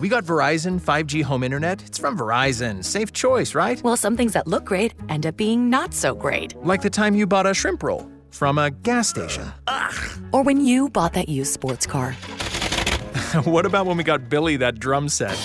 We 0.00 0.08
got 0.08 0.24
Verizon 0.24 0.80
5G 0.80 1.22
home 1.22 1.42
internet. 1.42 1.82
It's 1.86 1.98
from 1.98 2.16
Verizon. 2.16 2.82
Safe 2.82 3.12
choice, 3.12 3.54
right? 3.54 3.82
Well, 3.84 3.98
some 3.98 4.16
things 4.16 4.32
that 4.32 4.48
look 4.48 4.64
great 4.64 4.94
end 5.10 5.26
up 5.26 5.36
being 5.36 5.68
not 5.68 5.92
so 5.92 6.14
great. 6.14 6.54
Like 6.64 6.80
the 6.80 6.88
time 6.88 7.14
you 7.14 7.26
bought 7.26 7.46
a 7.46 7.52
shrimp 7.52 7.82
roll 7.82 8.10
from 8.30 8.56
a 8.56 8.70
gas 8.70 9.08
station. 9.10 9.52
Ugh. 9.66 9.94
Or 10.32 10.42
when 10.42 10.64
you 10.64 10.88
bought 10.88 11.12
that 11.12 11.28
used 11.28 11.52
sports 11.52 11.86
car. 11.86 12.12
what 13.44 13.66
about 13.66 13.84
when 13.84 13.98
we 13.98 14.02
got 14.02 14.30
Billy 14.30 14.56
that 14.56 14.80
drum 14.80 15.06
set? 15.06 15.36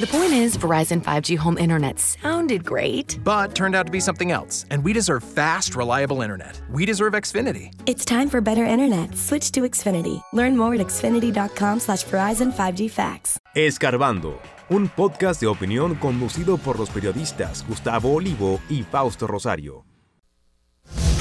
The 0.00 0.06
point 0.06 0.32
is, 0.32 0.56
Verizon 0.56 1.00
5G 1.02 1.36
home 1.36 1.58
internet 1.58 2.00
sounded 2.00 2.64
great, 2.64 3.20
but 3.22 3.54
turned 3.54 3.76
out 3.76 3.86
to 3.86 3.92
be 3.92 4.00
something 4.00 4.32
else, 4.32 4.64
and 4.70 4.82
we 4.82 4.92
deserve 4.92 5.22
fast, 5.22 5.76
reliable 5.76 6.22
internet. 6.22 6.60
We 6.70 6.86
deserve 6.86 7.12
Xfinity. 7.12 7.72
It's 7.86 8.04
time 8.04 8.28
for 8.28 8.40
better 8.40 8.64
internet. 8.64 9.16
Switch 9.16 9.52
to 9.52 9.60
Xfinity. 9.60 10.20
Learn 10.32 10.56
more 10.56 10.74
at 10.74 10.80
xfinity.com 10.80 11.78
slash 11.80 12.04
Verizon 12.06 12.52
5G 12.52 12.90
Facts. 12.90 13.38
Escarbando, 13.54 14.40
un 14.70 14.88
podcast 14.88 15.38
de 15.38 15.46
opinión 15.46 15.94
conducido 15.96 16.56
por 16.56 16.78
los 16.78 16.88
periodistas 16.88 17.66
Gustavo 17.68 18.14
Olivo 18.14 18.62
y 18.70 18.82
Fausto 18.82 19.26
Rosario. 19.26 19.84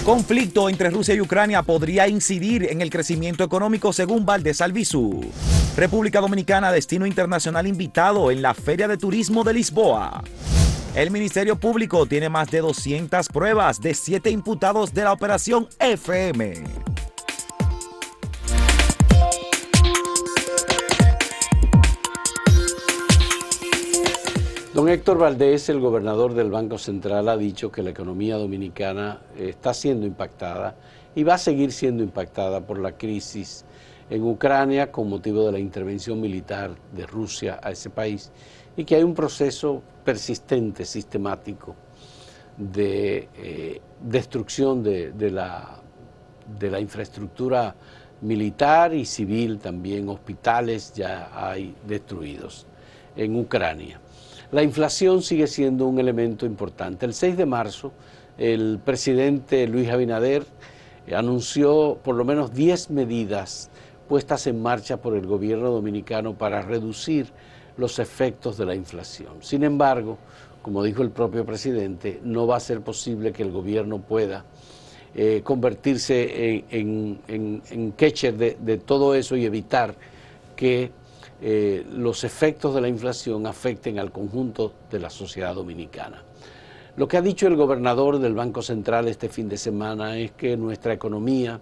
Conflicto 0.05 0.70
entre 0.70 0.91
Rusia 0.91 1.13
y 1.13 1.20
Ucrania 1.20 1.61
podría 1.61 2.07
incidir 2.07 2.71
en 2.71 2.79
el 2.79 2.89
crecimiento 2.89 3.43
económico 3.43 3.91
según 3.91 4.25
Valdés. 4.25 4.63
República 5.75 6.21
Dominicana 6.21 6.71
destino 6.71 7.05
internacional 7.05 7.67
invitado 7.67 8.31
en 8.31 8.41
la 8.41 8.53
Feria 8.53 8.87
de 8.87 8.95
Turismo 8.95 9.43
de 9.43 9.53
Lisboa. 9.53 10.23
El 10.95 11.11
Ministerio 11.11 11.59
Público 11.59 12.05
tiene 12.05 12.29
más 12.29 12.49
de 12.49 12.61
200 12.61 13.27
pruebas 13.27 13.81
de 13.81 13.93
7 13.93 14.29
imputados 14.29 14.93
de 14.93 15.03
la 15.03 15.11
operación 15.11 15.67
FM. 15.79 16.90
Don 24.81 24.90
Héctor 24.90 25.20
Valdés, 25.20 25.70
el 25.70 25.80
gobernador 25.80 26.34
del 26.34 26.49
Banco 26.49 26.79
Central, 26.79 27.29
ha 27.29 27.37
dicho 27.37 27.71
que 27.71 27.84
la 27.84 27.91
economía 27.91 28.35
dominicana 28.35 29.21
está 29.38 29.76
siendo 29.76 30.07
impactada 30.07 30.73
y 31.13 31.21
va 31.21 31.35
a 31.35 31.38
seguir 31.38 31.71
siendo 31.71 32.01
impactada 32.01 32.62
por 32.62 32.79
la 32.79 32.93
crisis 32.93 33.63
en 34.10 34.23
Ucrania 34.23 34.91
con 34.91 35.07
motivo 35.07 35.46
de 35.46 35.51
la 35.51 35.60
intervención 35.60 36.20
militar 36.20 36.71
de 36.93 37.05
Rusia 37.05 37.60
a 37.62 37.70
ese 37.70 37.91
país 37.91 38.32
y 38.76 38.84
que 38.84 38.96
hay 38.96 39.04
un 39.04 39.13
proceso 39.13 39.84
persistente, 40.04 40.84
sistemático, 40.84 41.76
de 42.57 43.29
eh, 43.35 43.82
destrucción 44.01 44.82
de, 44.82 45.13
la, 45.29 45.79
de 46.60 46.71
la 46.71 46.79
infraestructura 46.79 47.76
militar 48.21 48.95
y 48.95 49.05
civil 49.05 49.60
también, 49.60 50.10
hospitales 50.10 50.91
ya 50.95 51.29
hay 51.35 51.76
destruidos 51.85 52.66
en 53.16 53.35
Ucrania. 53.35 54.01
La 54.52 54.63
inflación 54.63 55.21
sigue 55.21 55.48
siendo 55.48 55.88
un 55.88 55.98
elemento 55.98 56.46
importante. 56.46 57.05
El 57.05 57.13
6 57.13 57.38
de 57.38 57.46
marzo, 57.46 57.94
el 58.38 58.80
presidente 58.84 59.66
Luis 59.66 59.90
Abinader 59.90 60.46
anunció 61.16 61.98
por 62.04 62.16
lo 62.16 62.26
menos 62.26 62.54
10 62.54 62.90
medidas 62.90 63.70
puestas 64.09 64.47
en 64.47 64.62
marcha 64.62 64.97
por 64.97 65.16
el 65.16 65.25
gobierno 65.25 65.72
dominicano 65.72 66.34
para 66.34 66.62
reducir 66.62 67.28
los 67.78 67.97
efectos 67.97 68.57
de 68.57 68.66
la 68.66 68.75
inflación. 68.75 69.35
Sin 69.40 69.63
embargo, 69.63 70.18
como 70.62 70.84
dijo 70.84 71.02
el 71.02 71.12
propio 71.12 71.46
presidente, 71.46 72.19
no 72.22 72.46
va 72.46 72.57
a 72.57 72.59
ser 72.59 72.81
posible 72.81 73.31
que 73.31 73.44
el 73.44 73.52
gobierno 73.52 74.02
pueda 74.02 74.44
eh, 75.16 75.41
convertirse 75.46 76.66
en, 76.69 77.94
catcher 77.97 78.35
de 78.35 78.78
todo 78.79 79.16
eso 79.16 79.38
y 79.38 79.46
evitar 79.46 79.96
que 80.57 80.91
eh, 81.41 81.85
los 81.89 82.23
efectos 82.23 82.75
de 82.75 82.81
la 82.81 82.88
inflación 82.88 83.47
afecten 83.47 83.97
al 84.00 84.11
conjunto 84.11 84.73
de 84.89 85.00
la 85.00 85.09
sociedad 85.09 85.56
dominicana. 85.56 86.23
Lo 86.97 87.07
que 87.07 87.17
ha 87.17 87.22
dicho 87.22 87.47
el 87.47 87.56
gobernador 87.56 88.19
del 88.19 88.33
Banco 88.33 88.61
Central 88.61 89.07
este 89.07 89.29
fin 89.29 89.50
de 89.50 89.57
semana 89.57 90.17
es 90.17 90.31
que 90.31 90.55
nuestra 90.57 90.93
economía 90.93 91.59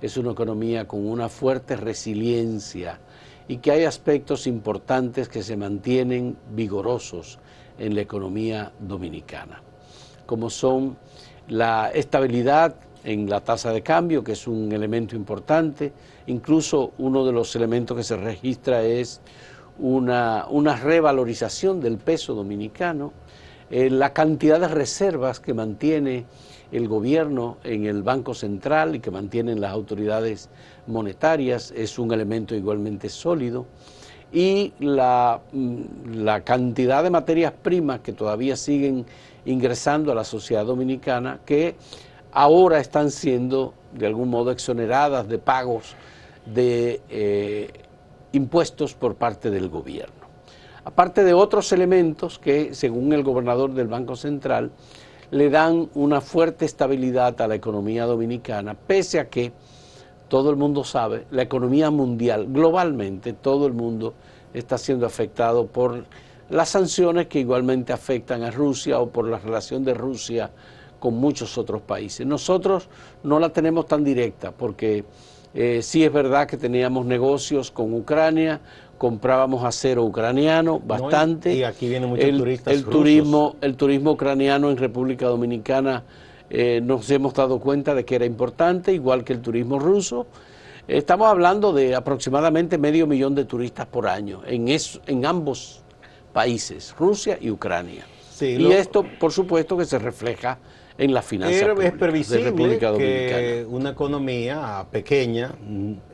es 0.00 0.16
una 0.16 0.32
economía 0.32 0.88
con 0.88 1.06
una 1.06 1.28
fuerte 1.28 1.76
resiliencia 1.76 2.98
y 3.46 3.58
que 3.58 3.70
hay 3.70 3.84
aspectos 3.84 4.46
importantes 4.46 5.28
que 5.28 5.42
se 5.42 5.56
mantienen 5.56 6.36
vigorosos 6.50 7.38
en 7.78 7.94
la 7.94 8.00
economía 8.00 8.72
dominicana, 8.80 9.62
como 10.26 10.50
son 10.50 10.96
la 11.48 11.90
estabilidad 11.90 12.74
en 13.04 13.28
la 13.28 13.40
tasa 13.40 13.72
de 13.72 13.82
cambio, 13.82 14.24
que 14.24 14.32
es 14.32 14.46
un 14.46 14.72
elemento 14.72 15.16
importante. 15.16 15.92
Incluso 16.26 16.92
uno 16.98 17.24
de 17.24 17.32
los 17.32 17.54
elementos 17.56 17.96
que 17.96 18.04
se 18.04 18.16
registra 18.16 18.82
es 18.82 19.20
una, 19.78 20.76
revalorización 20.82 21.80
del 21.80 21.98
peso 21.98 22.34
dominicano. 22.34 23.12
Eh, 23.70 23.90
la 23.90 24.12
cantidad 24.12 24.60
de 24.60 24.68
reservas 24.68 25.40
que 25.40 25.54
mantiene 25.54 26.26
el 26.70 26.88
gobierno 26.88 27.58
en 27.64 27.86
el 27.86 28.02
Banco 28.02 28.34
Central 28.34 28.94
y 28.94 29.00
que 29.00 29.10
mantienen 29.10 29.60
las 29.60 29.72
autoridades 29.72 30.48
monetarias 30.86 31.72
es 31.76 31.98
un 31.98 32.12
elemento 32.12 32.54
igualmente 32.54 33.08
sólido. 33.08 33.66
Y 34.32 34.72
la, 34.78 35.40
mm, 35.52 36.14
la 36.14 36.42
cantidad 36.42 37.02
de 37.02 37.10
materias 37.10 37.52
primas 37.62 38.00
que 38.00 38.12
todavía 38.12 38.56
siguen 38.56 39.04
ingresando 39.44 40.12
a 40.12 40.14
la 40.14 40.24
sociedad 40.24 40.64
dominicana 40.64 41.40
que 41.44 41.74
ahora 42.32 42.80
están 42.80 43.10
siendo 43.10 43.74
de 43.92 44.06
algún 44.06 44.30
modo 44.30 44.50
exoneradas 44.50 45.28
de 45.28 45.38
pagos 45.38 45.94
de 46.46 47.00
eh, 47.08 47.70
impuestos 48.32 48.94
por 48.94 49.14
parte 49.14 49.50
del 49.50 49.68
gobierno. 49.68 50.22
Aparte 50.84 51.22
de 51.22 51.34
otros 51.34 51.70
elementos 51.72 52.38
que, 52.38 52.74
según 52.74 53.12
el 53.12 53.22
gobernador 53.22 53.72
del 53.72 53.86
Banco 53.86 54.16
Central, 54.16 54.72
le 55.30 55.48
dan 55.48 55.88
una 55.94 56.20
fuerte 56.20 56.64
estabilidad 56.64 57.40
a 57.40 57.46
la 57.46 57.54
economía 57.54 58.04
dominicana, 58.04 58.74
pese 58.74 59.20
a 59.20 59.28
que 59.28 59.52
todo 60.28 60.50
el 60.50 60.56
mundo 60.56 60.82
sabe, 60.82 61.26
la 61.30 61.42
economía 61.42 61.90
mundial, 61.90 62.46
globalmente, 62.48 63.32
todo 63.32 63.66
el 63.66 63.74
mundo 63.74 64.14
está 64.52 64.76
siendo 64.76 65.06
afectado 65.06 65.66
por 65.66 66.04
las 66.50 66.70
sanciones 66.70 67.28
que 67.28 67.38
igualmente 67.38 67.92
afectan 67.92 68.42
a 68.42 68.50
Rusia 68.50 68.98
o 68.98 69.08
por 69.08 69.28
la 69.28 69.38
relación 69.38 69.84
de 69.84 69.94
Rusia 69.94 70.50
con 71.02 71.14
muchos 71.14 71.58
otros 71.58 71.82
países. 71.82 72.24
Nosotros 72.24 72.88
no 73.24 73.40
la 73.40 73.48
tenemos 73.48 73.88
tan 73.88 74.04
directa 74.04 74.52
porque 74.52 75.04
eh, 75.52 75.80
sí 75.82 76.04
es 76.04 76.12
verdad 76.12 76.46
que 76.46 76.56
teníamos 76.56 77.06
negocios 77.06 77.72
con 77.72 77.92
Ucrania, 77.92 78.60
comprábamos 78.98 79.64
acero 79.64 80.04
ucraniano 80.04 80.78
bastante. 80.78 81.56
y 81.56 81.64
aquí 81.64 81.88
vienen 81.88 82.08
muchos 82.08 82.24
el, 82.24 82.38
turistas 82.38 82.72
el 82.72 82.84
turismo, 82.84 83.56
el 83.62 83.74
turismo 83.74 84.12
ucraniano 84.12 84.70
en 84.70 84.76
República 84.76 85.26
Dominicana 85.26 86.04
eh, 86.48 86.80
nos 86.80 87.10
hemos 87.10 87.34
dado 87.34 87.58
cuenta 87.58 87.96
de 87.96 88.04
que 88.04 88.14
era 88.14 88.24
importante, 88.24 88.92
igual 88.92 89.24
que 89.24 89.32
el 89.32 89.40
turismo 89.40 89.80
ruso. 89.80 90.28
Estamos 90.86 91.26
hablando 91.26 91.72
de 91.72 91.96
aproximadamente 91.96 92.78
medio 92.78 93.08
millón 93.08 93.34
de 93.34 93.44
turistas 93.44 93.86
por 93.86 94.06
año 94.06 94.42
en, 94.46 94.68
en 94.68 95.26
ambos 95.26 95.82
países, 96.32 96.94
Rusia 96.96 97.38
y 97.40 97.50
Ucrania. 97.50 98.04
y 98.40 98.70
esto, 98.70 99.04
por 99.18 99.32
supuesto, 99.32 99.76
que 99.76 99.84
se 99.84 99.98
refleja 99.98 100.58
en 100.98 101.14
la 101.14 101.22
finanza 101.22 101.72
es 101.80 101.92
previsible 101.92 102.78
que 102.78 103.66
una 103.68 103.90
economía 103.90 104.86
pequeña, 104.90 105.52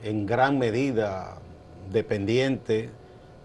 en 0.02 0.26
gran 0.26 0.58
medida 0.58 1.38
dependiente 1.90 2.90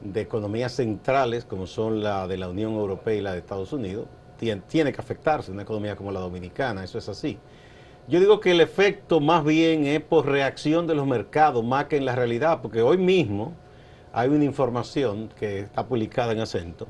de 0.01 0.21
economías 0.21 0.73
centrales 0.73 1.45
como 1.45 1.65
son 1.65 2.03
la 2.03 2.27
de 2.27 2.37
la 2.37 2.49
Unión 2.49 2.73
Europea 2.73 3.15
y 3.15 3.21
la 3.21 3.33
de 3.33 3.39
Estados 3.39 3.73
Unidos, 3.73 4.07
tiene, 4.37 4.91
que 4.91 4.99
afectarse 4.99 5.51
una 5.51 5.63
economía 5.63 5.95
como 5.95 6.11
la 6.11 6.19
dominicana, 6.19 6.83
eso 6.83 6.97
es 6.97 7.07
así. 7.07 7.37
Yo 8.09 8.19
digo 8.19 8.41
que 8.41 8.51
el 8.51 8.59
efecto 8.59 9.21
más 9.21 9.45
bien 9.45 9.85
es 9.85 10.01
por 10.01 10.25
reacción 10.25 10.85
de 10.87 10.95
los 10.95 11.07
mercados 11.07 11.63
más 11.63 11.85
que 11.85 11.95
en 11.95 12.03
la 12.03 12.15
realidad, 12.15 12.59
porque 12.61 12.81
hoy 12.81 12.97
mismo 12.97 13.53
hay 14.11 14.27
una 14.29 14.43
información 14.43 15.29
que 15.39 15.59
está 15.61 15.87
publicada 15.87 16.33
en 16.33 16.41
acento 16.41 16.87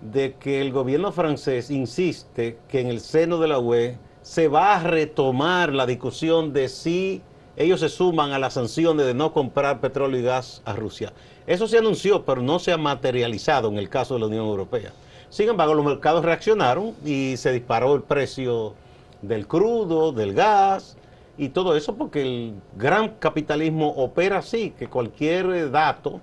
de 0.00 0.34
que 0.34 0.60
el 0.60 0.72
gobierno 0.72 1.12
francés 1.12 1.70
insiste 1.70 2.58
que 2.68 2.80
en 2.80 2.88
el 2.88 3.00
seno 3.00 3.38
de 3.38 3.48
la 3.48 3.58
UE 3.58 3.98
se 4.22 4.48
va 4.48 4.76
a 4.76 4.82
retomar 4.82 5.72
la 5.72 5.86
discusión 5.86 6.52
de 6.52 6.68
si 6.68 7.22
ellos 7.56 7.80
se 7.80 7.88
suman 7.88 8.32
a 8.32 8.38
las 8.38 8.54
sanciones 8.54 9.06
de 9.06 9.14
no 9.14 9.32
comprar 9.32 9.80
petróleo 9.80 10.20
y 10.20 10.22
gas 10.22 10.62
a 10.64 10.74
Rusia. 10.74 11.12
Eso 11.46 11.66
se 11.66 11.78
anunció, 11.78 12.24
pero 12.24 12.40
no 12.40 12.58
se 12.58 12.72
ha 12.72 12.76
materializado 12.76 13.68
en 13.68 13.78
el 13.78 13.88
caso 13.88 14.14
de 14.14 14.20
la 14.20 14.26
Unión 14.26 14.46
Europea. 14.46 14.92
Sin 15.28 15.48
embargo, 15.48 15.74
los 15.74 15.84
mercados 15.84 16.24
reaccionaron 16.24 16.94
y 17.04 17.36
se 17.36 17.52
disparó 17.52 17.94
el 17.94 18.02
precio 18.02 18.74
del 19.22 19.46
crudo, 19.46 20.12
del 20.12 20.34
gas 20.34 20.96
y 21.36 21.48
todo 21.50 21.76
eso 21.76 21.96
porque 21.96 22.22
el 22.22 22.54
gran 22.76 23.16
capitalismo 23.18 23.88
opera 23.90 24.38
así, 24.38 24.70
que 24.78 24.88
cualquier 24.88 25.70
dato 25.70 26.20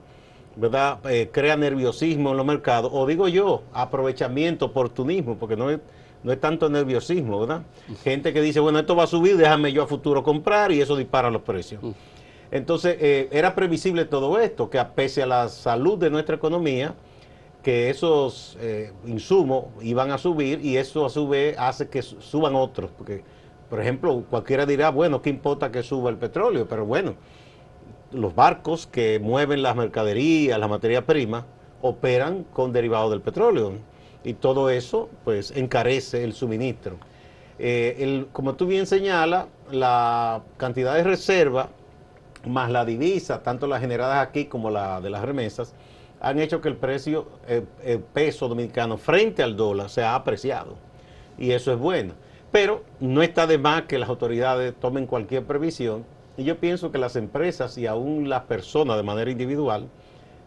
¿verdad? 0.56 1.00
Eh, 1.10 1.30
crea 1.32 1.58
nerviosismo 1.58 2.32
en 2.32 2.38
los 2.38 2.46
mercados, 2.46 2.92
o 2.94 3.06
digo 3.06 3.28
yo, 3.28 3.64
aprovechamiento, 3.74 4.66
oportunismo, 4.66 5.38
porque 5.38 5.56
no 5.56 5.70
es, 5.70 5.80
no 6.24 6.32
es 6.32 6.40
tanto 6.40 6.70
nerviosismo, 6.70 7.42
¿verdad? 7.42 7.64
Gente 8.04 8.34
que 8.34 8.42
dice, 8.42 8.60
bueno, 8.60 8.80
esto 8.80 8.96
va 8.96 9.04
a 9.04 9.08
subir, 9.08 9.38
déjame 9.38 9.72
yo 9.72 9.84
a 9.84 9.88
futuro 9.88 10.24
comprar 10.24 10.72
y 10.72 10.82
eso 10.82 10.96
dispara 10.96 11.30
los 11.30 11.42
precios. 11.42 11.82
Entonces, 12.52 12.98
eh, 13.00 13.28
era 13.32 13.54
previsible 13.56 14.06
todo 14.06 14.40
esto, 14.40 14.70
que 14.70 14.84
pese 14.96 15.24
a 15.24 15.26
la 15.26 15.50
salud 15.50 15.98
de 15.98 16.10
nuestra 16.10 16.36
economía, 16.36 16.96
que 17.62 17.90
esos 17.90 18.58
eh, 18.62 18.94
insumos 19.08 19.66
iban 19.82 20.12
a 20.12 20.20
subir 20.20 20.64
y 20.64 20.78
eso 20.78 21.06
a 21.06 21.10
su 21.10 21.28
vez 21.28 21.58
hace 21.58 21.90
que 21.90 22.04
suban 22.04 22.56
otros. 22.56 22.92
Porque, 22.96 23.24
por 23.70 23.82
ejemplo, 23.82 24.24
cualquiera 24.30 24.66
dirá, 24.68 24.92
bueno, 24.92 25.22
¿qué 25.22 25.32
importa 25.32 25.72
que 25.72 25.82
suba 25.82 26.12
el 26.12 26.18
petróleo? 26.18 26.68
Pero 26.68 26.86
bueno, 26.86 27.16
los 28.16 28.36
barcos 28.36 28.88
que 28.88 29.20
mueven 29.20 29.62
las 29.62 29.76
mercaderías, 29.76 30.58
la 30.60 30.68
materia 30.68 31.06
prima, 31.06 31.46
operan 31.82 32.44
con 32.46 32.72
derivados 32.72 33.12
del 33.12 33.22
petróleo. 33.22 33.74
Y 34.24 34.34
todo 34.34 34.70
eso, 34.70 35.10
pues, 35.24 35.52
encarece 35.52 36.24
el 36.24 36.34
suministro. 36.34 36.98
Eh, 37.60 38.26
como 38.32 38.56
tú 38.56 38.66
bien 38.66 38.86
señalas, 38.88 39.46
la 39.72 40.42
cantidad 40.58 40.96
de 40.96 41.04
reserva 41.04 41.70
más 42.46 42.70
la 42.70 42.86
divisa, 42.86 43.44
tanto 43.44 43.68
las 43.68 43.82
generadas 43.82 44.26
aquí 44.26 44.46
como 44.46 44.70
la 44.70 45.02
de 45.02 45.10
las 45.10 45.24
remesas, 45.24 45.74
han 46.22 46.40
hecho 46.40 46.62
que 46.62 46.70
el 46.70 46.76
precio, 46.76 47.28
el, 47.48 47.62
eh, 47.62 47.94
el 47.94 48.00
peso 48.00 48.48
dominicano 48.48 48.98
frente 48.98 49.44
al 49.44 49.56
dólar 49.56 49.90
se 49.90 50.04
ha 50.04 50.16
apreciado. 50.16 50.76
Y 51.38 51.52
eso 51.52 51.72
es 51.72 51.80
bueno. 51.80 52.14
Pero 52.52 52.84
no 53.00 53.22
está 53.22 53.48
de 53.48 53.58
más 53.58 53.84
que 53.84 54.00
las 54.00 54.10
autoridades 54.10 54.74
tomen 54.80 55.08
cualquier 55.08 55.44
previsión. 55.44 56.06
Y 56.38 56.44
yo 56.44 56.58
pienso 56.60 56.92
que 56.92 56.98
las 56.98 57.16
empresas 57.16 57.78
y 57.78 57.88
aún 57.88 58.30
las 58.30 58.44
personas 58.44 58.98
de 58.98 59.04
manera 59.04 59.32
individual 59.32 59.88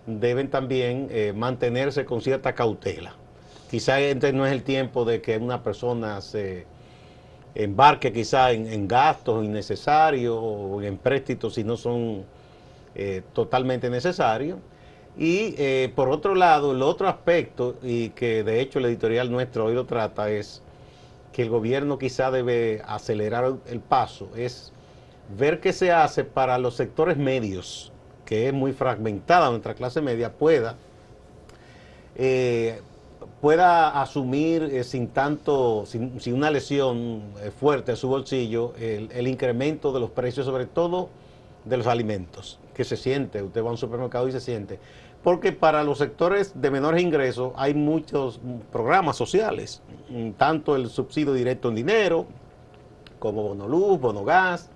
deben 0.07 0.49
también 0.51 1.09
eh, 1.11 1.33
mantenerse 1.35 2.05
con 2.05 2.21
cierta 2.21 2.55
cautela. 2.55 3.15
Quizá 3.71 4.01
este 4.01 4.33
no 4.33 4.47
es 4.47 4.53
el 4.53 4.63
tiempo 4.63 5.05
de 5.05 5.21
que 5.21 5.37
una 5.37 5.63
persona 5.63 6.21
se 6.21 6.67
embarque 7.55 8.13
quizá 8.13 8.53
en, 8.53 8.89
gastos 8.89 9.45
innecesarios 9.45 10.39
o 10.41 10.81
en 10.83 10.97
préstitos 10.97 11.55
si 11.55 11.65
no 11.65 11.77
son 11.77 12.25
eh, 12.95 13.23
totalmente 13.33 13.91
necesarios. 13.91 14.59
Y 15.19 15.55
eh, 15.59 15.93
por 15.95 16.09
otro 16.09 16.35
lado, 16.35 16.73
el 16.73 16.83
otro 16.83 17.09
aspecto, 17.09 17.77
y 17.83 18.11
que 18.11 18.45
de 18.45 18.61
hecho 18.61 18.79
el 18.79 18.85
editorial 18.87 19.31
nuestro 19.31 19.67
hoy 19.67 19.75
lo 19.75 19.85
trata, 19.85 20.31
es 20.31 20.63
que 21.33 21.43
el 21.43 21.51
gobierno 21.51 21.99
quizá 21.99 22.31
debe 22.31 22.83
acelerar 22.87 23.55
el 23.67 23.81
paso, 23.81 24.31
es 24.37 24.73
ver 25.37 25.61
qué 25.61 25.73
se 25.73 25.93
hace 25.93 26.25
para 26.25 26.59
los 26.59 26.75
sectores 26.75 27.17
medios, 27.17 27.93
que 28.25 28.49
es 28.49 28.55
muy 28.55 28.73
fragmentada 28.73 29.51
nuestra 29.51 29.75
clase 29.75 30.01
media, 30.01 30.33
pueda 30.33 30.77
eh, 32.17 32.81
pueda 33.41 34.01
asumir 34.01 34.65
eh, 34.65 34.83
sin 34.83 35.09
tanto, 35.09 35.85
sin, 35.87 36.21
una 36.33 36.51
lesión 36.51 37.23
eh, 37.41 37.53
fuerte 37.53 37.93
en 37.93 37.97
su 37.97 38.09
bolsillo, 38.09 38.75
el, 38.77 39.29
incremento 39.29 39.93
de 39.93 40.01
los 40.01 40.11
precios, 40.11 40.45
sobre 40.45 40.67
todo 40.67 41.09
de 41.65 41.77
los 41.77 41.87
alimentos, 41.87 42.59
que 42.75 42.85
se 42.85 42.97
siente, 42.97 43.43
usted 43.43 43.63
va 43.63 43.69
a 43.69 43.73
un 43.73 43.79
supermercado 43.79 44.27
y 44.29 44.33
se 44.33 44.41
siente. 44.41 44.81
Porque 45.23 45.53
para 45.53 45.85
los 45.85 45.99
sectores 45.99 46.61
de 46.61 46.71
menores 46.71 47.03
ingresos 47.03 47.53
hay 47.57 47.75
muchos 47.75 48.41
programas 48.73 49.17
sociales, 49.17 49.83
mm, 50.09 50.31
tanto 50.33 50.75
el 50.75 50.89
subsidio 50.89 51.33
directo 51.33 51.69
en 51.69 51.75
dinero, 51.77 52.27
como 53.19 53.43
bono 53.43 53.69
luz, 53.69 54.01
bono 54.01 54.25
gas, 54.25 54.71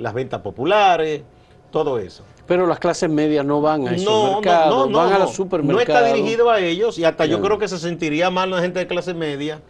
las 0.00 0.14
ventas 0.14 0.40
populares, 0.40 1.22
todo 1.70 1.98
eso. 1.98 2.24
Pero 2.46 2.66
las 2.66 2.80
clases 2.80 3.08
medias 3.08 3.44
no 3.44 3.60
van 3.60 3.86
a 3.86 3.94
esos 3.94 4.34
mercados, 4.34 4.90
van 4.90 5.12
a 5.12 5.18
los 5.20 5.34
supermercados. 5.34 5.88
No 5.88 6.00
está 6.00 6.12
dirigido 6.12 6.50
a 6.50 6.58
ellos 6.58 6.98
y 6.98 7.04
hasta 7.04 7.26
yo 7.26 7.40
creo 7.40 7.58
que 7.58 7.68
se 7.68 7.78
sentiría 7.78 8.30
mal 8.30 8.50
la 8.50 8.60
gente 8.60 8.80
de 8.80 8.86
clase 8.86 9.14
media 9.14 9.60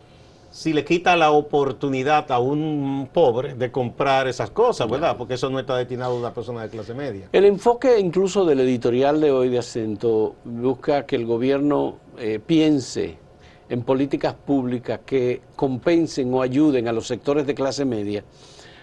si 0.50 0.73
le 0.73 0.85
quita 0.85 1.15
la 1.15 1.31
oportunidad 1.31 2.31
a 2.32 2.41
un 2.41 3.09
pobre 3.12 3.55
de 3.55 3.71
comprar 3.71 4.27
esas 4.27 4.50
cosas, 4.50 4.91
¿verdad? 4.91 5.17
Porque 5.17 5.35
eso 5.35 5.49
no 5.49 5.61
está 5.61 5.77
destinado 5.77 6.15
a 6.15 6.19
una 6.19 6.35
persona 6.35 6.62
de 6.62 6.71
clase 6.71 6.93
media. 6.93 7.29
El 7.32 7.44
enfoque 7.44 8.00
incluso 8.00 8.44
del 8.44 8.61
editorial 8.61 9.21
de 9.21 9.31
hoy 9.31 9.49
de 9.49 9.59
Acento 9.59 10.35
busca 10.44 11.06
que 11.06 11.17
el 11.17 11.25
gobierno 11.25 11.99
eh, 12.19 12.41
piense 12.44 13.17
en 13.69 13.82
políticas 13.82 14.35
públicas 14.35 15.00
que 15.06 15.43
compensen 15.55 16.35
o 16.35 16.43
ayuden 16.43 16.88
a 16.88 16.93
los 16.93 17.06
sectores 17.06 17.47
de 17.47 17.55
clase 17.55 17.85
media 17.85 18.25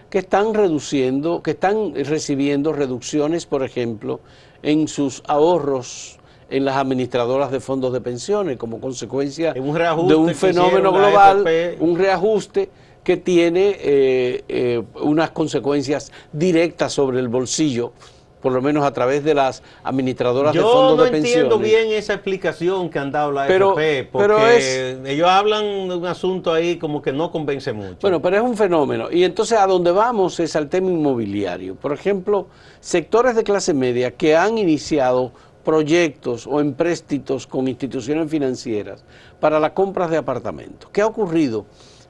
que 0.09 0.19
están 0.19 0.53
reduciendo, 0.53 1.41
que 1.41 1.51
están 1.51 1.93
recibiendo 1.95 2.73
reducciones, 2.73 3.45
por 3.45 3.63
ejemplo, 3.63 4.19
en 4.63 4.87
sus 4.87 5.21
ahorros 5.27 6.17
en 6.49 6.65
las 6.65 6.77
administradoras 6.77 7.51
de 7.51 7.59
fondos 7.59 7.91
de 7.91 8.01
pensiones 8.01 8.57
como 8.57 8.79
consecuencia 8.79 9.53
de 9.53 9.59
un 9.59 10.33
fenómeno 10.33 10.91
global, 10.91 11.45
un 11.79 11.97
reajuste 11.97 12.69
que 13.03 13.17
tiene 13.17 13.77
eh, 13.79 14.43
eh, 14.47 14.83
unas 15.01 15.31
consecuencias 15.31 16.11
directas 16.31 16.93
sobre 16.93 17.19
el 17.19 17.27
bolsillo 17.27 17.93
por 18.47 18.53
lo 18.53 18.61
menos 18.61 18.85
a 18.85 18.93
través 18.93 19.25
de 19.25 19.33
las 19.33 19.61
administradoras 19.83 20.53
de 20.53 20.61
fondos 20.61 21.03
de 21.03 21.11
pensiones. 21.11 21.33
Yo 21.35 21.49
no 21.49 21.55
entiendo 21.55 21.83
bien 21.83 21.97
esa 21.97 22.13
explicación 22.13 22.89
que 22.89 22.97
han 22.97 23.11
dado 23.11 23.33
la 23.33 23.45
pero, 23.45 23.75
porque 24.09 24.97
ellos 25.05 25.27
hablan 25.27 25.89
de 25.89 25.95
un 25.95 26.05
asunto 26.05 26.53
ahí 26.53 26.77
como 26.77 27.01
que 27.01 27.11
no 27.11 27.29
convence 27.29 27.73
mucho. 27.73 27.97
Bueno, 28.03 28.21
pero 28.21 28.37
es 28.37 28.41
un 28.41 28.55
fenómeno. 28.55 29.11
Y 29.11 29.25
entonces 29.25 29.59
a 29.59 29.67
donde 29.67 29.91
vamos 29.91 30.39
es 30.39 30.55
al 30.55 30.69
tema 30.69 30.89
inmobiliario. 30.89 31.75
Por 31.75 31.91
ejemplo, 31.91 32.47
sectores 32.79 33.35
de 33.35 33.43
clase 33.43 33.73
media 33.73 34.11
que 34.11 34.37
han 34.37 34.57
iniciado 34.57 35.33
proyectos 35.65 36.47
o 36.47 36.61
empréstitos 36.61 37.47
con 37.47 37.67
instituciones 37.67 38.31
financieras 38.31 39.03
para 39.41 39.59
las 39.59 39.71
compras 39.71 40.09
de 40.09 40.15
apartamentos. 40.15 40.89
¿Qué 40.93 41.01
ha 41.01 41.05
ocurrido 41.05 41.65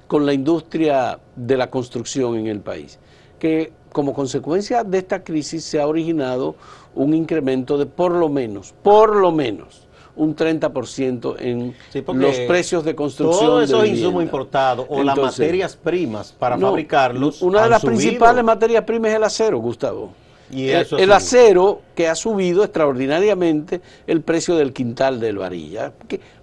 con 0.05 0.23
la 0.27 0.33
industria 0.33 1.17
de 1.35 1.57
la 1.57 1.71
construcción 1.71 2.35
en 2.35 2.45
el 2.45 2.59
país? 2.59 2.99
Que 3.39 3.71
como 3.91 4.13
consecuencia 4.13 4.83
de 4.83 4.99
esta 4.99 5.23
crisis 5.23 5.63
se 5.63 5.79
ha 5.79 5.87
originado 5.87 6.55
un 6.95 7.13
incremento 7.13 7.77
de 7.77 7.85
por 7.85 8.11
lo 8.11 8.29
menos, 8.29 8.73
por 8.83 9.15
lo 9.15 9.31
menos, 9.31 9.87
un 10.15 10.35
30% 10.35 11.35
en 11.39 11.75
los 12.19 12.39
precios 12.41 12.83
de 12.83 12.95
construcción. 12.95 13.45
Todos 13.45 13.63
esos 13.63 13.87
insumos 13.87 14.23
importados 14.23 14.85
o 14.89 15.03
las 15.03 15.17
materias 15.17 15.75
primas 15.75 16.31
para 16.31 16.57
fabricarlos. 16.57 17.41
Una 17.41 17.63
de 17.63 17.69
las 17.69 17.85
principales 17.85 18.43
materias 18.43 18.83
primas 18.83 19.11
es 19.11 19.17
el 19.17 19.23
acero, 19.23 19.59
Gustavo. 19.59 20.11
Y 20.49 20.69
el, 20.69 21.11
acero 21.11 21.81
que 21.93 22.07
ha 22.07 22.15
subido 22.15 22.63
extraordinariamente 22.63 23.81
el 24.07 24.21
precio 24.21 24.55
del 24.55 24.71
quintal 24.71 25.19
del 25.19 25.39
varilla. 25.39 25.91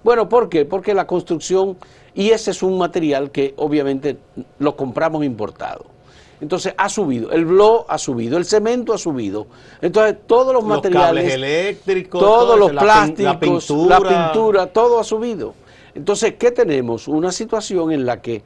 Bueno, 0.02 0.28
¿por 0.28 0.50
qué? 0.50 0.66
Porque 0.66 0.92
la 0.92 1.06
construcción, 1.06 1.78
y 2.14 2.30
ese 2.30 2.50
es 2.50 2.62
un 2.62 2.76
material 2.76 3.30
que 3.30 3.54
obviamente 3.56 4.18
lo 4.58 4.76
compramos 4.76 5.24
importado. 5.24 5.93
Entonces 6.44 6.74
ha 6.76 6.90
subido, 6.90 7.32
el 7.32 7.46
blo 7.46 7.86
ha 7.88 7.96
subido, 7.96 8.36
el 8.36 8.44
cemento 8.44 8.92
ha 8.92 8.98
subido. 8.98 9.46
Entonces 9.80 10.14
todos 10.26 10.52
los, 10.52 10.62
materiales, 10.62 11.32
eléctricos, 11.32 12.20
todos 12.20 12.58
los 12.58 12.70
plásticos, 12.70 13.32
la 13.32 13.40
pintura. 13.40 13.98
la 13.98 14.08
pintura, 14.26 14.66
todo 14.66 15.00
ha 15.00 15.04
subido. 15.04 15.54
Entonces, 15.94 16.34
¿qué 16.38 16.50
tenemos? 16.50 17.08
Una 17.08 17.32
situación 17.32 17.92
en 17.92 18.04
la 18.04 18.20
que 18.20 18.42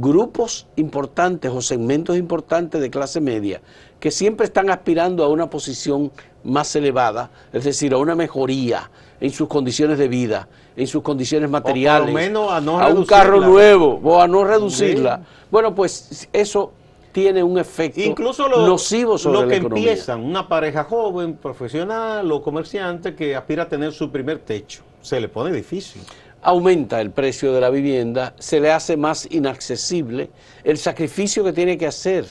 grupos 0.00 0.68
importantes 0.76 1.50
o 1.50 1.60
segmentos 1.60 2.16
importantes 2.16 2.80
de 2.80 2.88
clase 2.88 3.20
media 3.20 3.60
que 4.00 4.10
siempre 4.10 4.46
están 4.46 4.70
aspirando 4.70 5.22
a 5.22 5.28
una 5.28 5.50
posición 5.50 6.12
más 6.44 6.74
elevada, 6.76 7.30
es 7.52 7.64
decir, 7.64 7.92
a 7.92 7.98
una 7.98 8.14
mejoría 8.14 8.90
en 9.20 9.30
sus 9.30 9.48
condiciones 9.48 9.98
de 9.98 10.08
vida, 10.08 10.48
en 10.76 10.86
sus 10.86 11.02
condiciones 11.02 11.50
materiales, 11.50 12.14
menos 12.14 12.50
a, 12.50 12.62
no 12.62 12.80
a 12.80 12.88
un 12.88 13.04
carro 13.04 13.38
nuevo 13.42 14.00
o 14.02 14.18
a 14.18 14.26
no 14.26 14.44
reducirla. 14.44 15.20
Bueno, 15.50 15.74
pues 15.74 16.26
eso 16.32 16.72
tiene 17.14 17.44
un 17.44 17.56
efecto 17.58 18.00
Incluso 18.00 18.48
nocivo 18.48 19.16
sobre 19.16 19.40
lo 19.40 19.48
que 19.48 19.56
empiezan, 19.56 20.20
una 20.24 20.48
pareja 20.48 20.82
joven, 20.82 21.36
profesional 21.36 22.30
o 22.32 22.42
comerciante 22.42 23.14
que 23.14 23.36
aspira 23.36 23.62
a 23.62 23.68
tener 23.68 23.92
su 23.92 24.10
primer 24.10 24.40
techo, 24.40 24.82
se 25.00 25.20
le 25.20 25.28
pone 25.28 25.54
difícil. 25.54 26.02
Aumenta 26.42 27.00
el 27.00 27.12
precio 27.12 27.52
de 27.52 27.60
la 27.60 27.70
vivienda, 27.70 28.34
se 28.40 28.58
le 28.58 28.72
hace 28.72 28.96
más 28.96 29.28
inaccesible, 29.30 30.30
el 30.64 30.76
sacrificio 30.76 31.44
que 31.44 31.52
tiene 31.52 31.78
que 31.78 31.86
hacer 31.86 32.26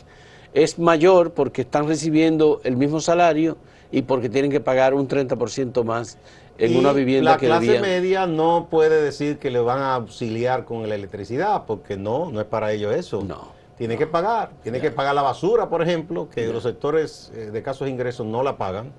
es 0.53 0.77
mayor 0.77 1.31
porque 1.31 1.61
están 1.61 1.87
recibiendo 1.87 2.59
el 2.65 2.75
mismo 2.75 2.99
salario 2.99 3.55
y 3.89 4.01
porque 4.01 4.27
tienen 4.27 4.51
que 4.51 4.59
pagar 4.59 4.93
un 4.93 5.07
30% 5.07 5.81
más 5.85 6.17
en 6.57 6.75
una 6.75 6.91
vivienda 6.91 7.31
la 7.31 7.37
clase 7.37 7.79
media 7.79 8.27
no 8.27 8.67
puede 8.69 9.01
decir 9.01 9.39
que 9.39 9.49
le 9.49 9.59
van 9.59 9.79
a 9.79 9.95
auxiliar 9.95 10.65
con 10.65 10.87
la 10.87 10.93
electricidad 10.93 11.63
porque 11.65 11.95
no, 11.95 12.29
no 12.31 12.41
es 12.41 12.45
para 12.45 12.73
ello 12.73 12.91
eso. 12.91 13.23
No 13.23 13.62
tiene 13.77 13.97
que 13.97 14.07
pagar, 14.07 14.51
tiene 14.61 14.79
que 14.79 14.91
pagar 14.91 15.15
la 15.15 15.21
basura, 15.21 15.69
por 15.69 15.81
ejemplo, 15.81 16.29
que 16.29 16.47
los 16.47 16.63
sectores 16.63 17.31
eh, 17.35 17.51
de 17.51 17.63
casos 17.63 17.85
de 17.85 17.91
ingresos 17.91 18.25
no 18.25 18.43
la 18.43 18.57
pagan. 18.57 18.91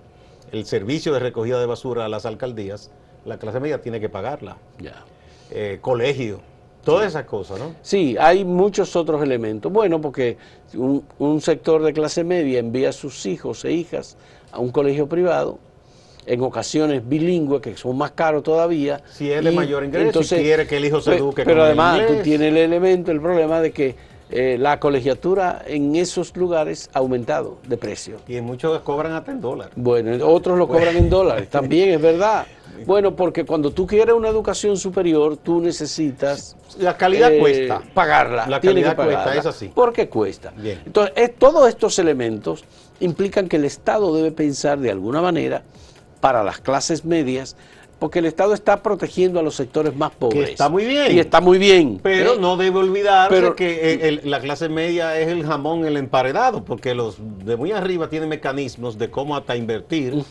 El 0.53 0.67
servicio 0.67 1.13
de 1.13 1.21
recogida 1.21 1.59
de 1.61 1.67
basura 1.67 2.05
a 2.05 2.09
las 2.09 2.27
alcaldías, 2.27 2.91
la 3.25 3.39
clase 3.39 3.61
media 3.61 3.81
tiene 3.81 4.01
que 4.01 4.09
pagarla. 4.09 4.57
Ya. 4.79 5.05
Eh, 5.51 5.79
colegio, 5.81 6.41
todas 6.85 7.07
esas 7.07 7.25
cosas, 7.25 7.59
¿no? 7.59 7.75
Sí, 7.83 8.17
hay 8.19 8.45
muchos 8.45 8.95
otros 8.97 9.23
elementos. 9.23 9.73
Bueno, 9.73 10.01
porque 10.01 10.37
un, 10.75 11.05
un, 11.19 11.41
sector 11.41 11.83
de 11.83 11.93
clase 11.93 12.25
media 12.25 12.59
envía 12.59 12.91
a 12.91 12.93
sus 12.93 13.27
hijos 13.27 13.65
e 13.65 13.73
hijas 13.73 14.17
a 14.53 14.59
un 14.59 14.71
colegio 14.71 15.09
privado, 15.09 15.59
en 16.27 16.41
ocasiones 16.41 17.07
bilingüe, 17.07 17.61
que 17.61 17.77
son 17.77 17.97
más 17.99 18.13
caros 18.13 18.43
todavía. 18.43 19.03
Si 19.11 19.31
es 19.31 19.45
de 19.45 19.51
mayor 19.51 19.85
ingreso, 19.85 20.23
si 20.23 20.37
quiere 20.37 20.67
que 20.67 20.79
el 20.79 20.85
hijo 20.87 21.01
se 21.01 21.17
eduque 21.17 21.45
Pero 21.45 21.65
además 21.65 22.07
tú 22.07 22.15
tienes 22.23 22.49
el 22.49 22.57
elemento, 22.57 23.11
el 23.11 23.21
problema 23.21 23.61
de 23.61 23.73
que 23.73 24.14
eh, 24.37 24.59
la 24.59 24.81
colegiatura 24.81 25.63
en 25.65 25.95
esos 25.95 26.37
lugares 26.37 26.91
ha 26.93 26.99
aumentado 26.99 27.59
de 27.69 27.77
precio. 27.77 28.17
Y 28.27 28.41
muchos 28.41 28.81
cobran 28.81 29.13
hasta 29.13 29.31
en 29.31 29.41
dólares. 29.41 29.73
Bueno, 29.77 30.27
otros 30.27 30.59
lo 30.59 30.67
cobran 30.67 30.97
en 30.97 31.09
dólares, 31.09 31.49
también 31.49 31.91
es 31.91 32.01
verdad. 32.01 32.45
Bueno, 32.87 33.15
porque 33.15 33.45
cuando 33.45 33.71
tú 33.71 33.87
quieres 33.87 34.17
una 34.17 34.29
educación 34.29 34.77
superior, 34.77 35.37
tú 35.37 35.61
necesitas... 35.61 36.57
La 36.77 36.97
calidad 36.97 37.33
eh, 37.33 37.39
cuesta. 37.39 37.81
Pagarla. 37.95 38.49
La 38.49 38.61
calidad 38.61 38.97
cuesta, 38.97 39.37
es 39.37 39.47
así. 39.47 39.69
¿Por 39.69 39.93
qué 39.93 40.09
cuesta? 40.09 40.53
Entonces, 40.59 41.37
todos 41.39 41.69
estos 41.69 42.01
elementos 42.01 42.65
implican 42.99 43.49
que 43.49 43.57
el 43.57 43.65
Estado 43.65 44.13
debe 44.17 44.33
pensar 44.33 44.81
de 44.81 44.91
alguna 44.91 45.23
manera 45.23 45.63
para 46.21 46.43
las 46.43 46.59
clases 46.59 47.05
medias 47.05 47.57
porque 48.05 48.19
el 48.19 48.27
Estado 48.27 48.53
está 48.53 48.83
protegiendo 48.83 49.41
a 49.41 49.43
los 49.43 49.55
sectores 49.55 49.97
más 49.97 50.11
pobres. 50.11 50.51
está 50.51 50.69
muy 50.69 50.85
bien. 50.85 51.17
Y 51.17 51.21
está 51.21 51.41
muy 51.41 51.57
bien. 51.57 52.01
Pero 52.03 52.35
¿eh? 52.35 52.39
no 52.39 52.59
debe 52.59 52.81
olvidarse 52.81 53.55
que 53.57 54.21
la 54.25 54.41
clase 54.41 54.69
media 54.69 55.19
es 55.19 55.29
el 55.29 55.43
jamón, 55.43 55.87
el 55.87 55.97
emparedado, 55.97 56.67
porque 56.67 56.95
los 56.95 57.17
de 57.47 57.57
muy 57.57 57.73
arriba 57.73 58.11
tienen 58.11 58.29
mecanismos 58.29 58.99
de 58.99 59.11
cómo 59.11 59.35
hasta 59.35 59.57
invertir 59.57 60.23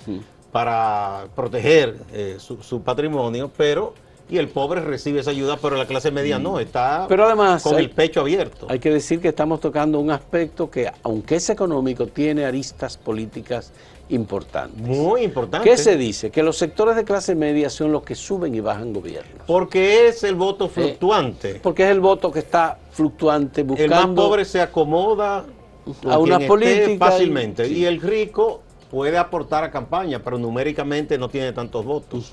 para 0.52 1.30
proteger 1.36 1.96
eh, 2.12 2.38
su, 2.38 2.84
patrimonio, 2.84 3.50
pero 3.58 3.96
y 4.30 4.38
el 4.38 4.48
pobre 4.48 4.82
recibe 4.82 5.20
esa 5.20 5.32
ayuda, 5.32 5.58
pero 5.62 5.76
la 5.76 5.86
clase 5.86 6.10
media 6.12 6.40
no, 6.40 6.60
está 6.60 7.06
pero 7.08 7.26
además, 7.26 7.64
con 7.64 7.78
el 7.78 7.90
pecho 7.90 8.22
abierto. 8.22 8.68
Hay 8.70 8.80
que 8.80 8.90
decir 8.90 9.20
que 9.20 9.28
estamos 9.30 9.60
tocando 9.60 10.00
un 10.00 10.12
aspecto 10.12 10.70
que, 10.72 10.90
aunque 11.04 11.36
es 11.36 11.50
económico, 11.50 12.08
tiene 12.08 12.46
aristas 12.46 12.98
políticas 12.98 13.72
importantes. 14.10 14.82
Muy 14.82 15.24
importantes. 15.24 15.70
¿Qué 15.70 15.78
se 15.78 15.98
dice? 15.98 16.30
Que 16.30 16.44
los 16.44 16.58
sectores 16.58 16.96
de 16.96 17.04
clase 17.04 17.36
media 17.36 17.70
son 17.70 17.92
los 17.92 18.04
que 18.04 18.16
suben 18.16 18.56
y 18.56 18.60
bajan 18.60 18.94
gobiernos. 18.94 19.44
Porque 19.46 20.08
es 20.08 20.24
el 20.24 20.36
voto 20.36 20.66
eh, 20.66 20.70
fluctuante. 20.70 21.60
porque 21.62 21.84
es 21.84 21.90
el 21.90 22.00
voto 22.00 22.32
que 22.32 22.40
está 22.40 22.78
fluctuante 22.92 23.64
buscando... 23.64 23.96
El 23.96 24.08
más 24.08 24.16
pobre 24.16 24.46
se 24.46 24.62
acomoda 24.62 25.46
a 26.10 26.18
una 26.18 26.40
política 26.40 27.12
fácilmente 27.12 27.68
y 27.68 27.86
el 27.86 28.00
rico 28.00 28.62
puede 28.90 29.18
aportar 29.18 29.64
a 29.64 29.72
campaña, 29.72 30.20
pero 30.24 30.38
numéricamente 30.38 31.18
no 31.18 31.28
tiene 31.30 31.52
tantos 31.52 31.84
votos. 31.84 32.32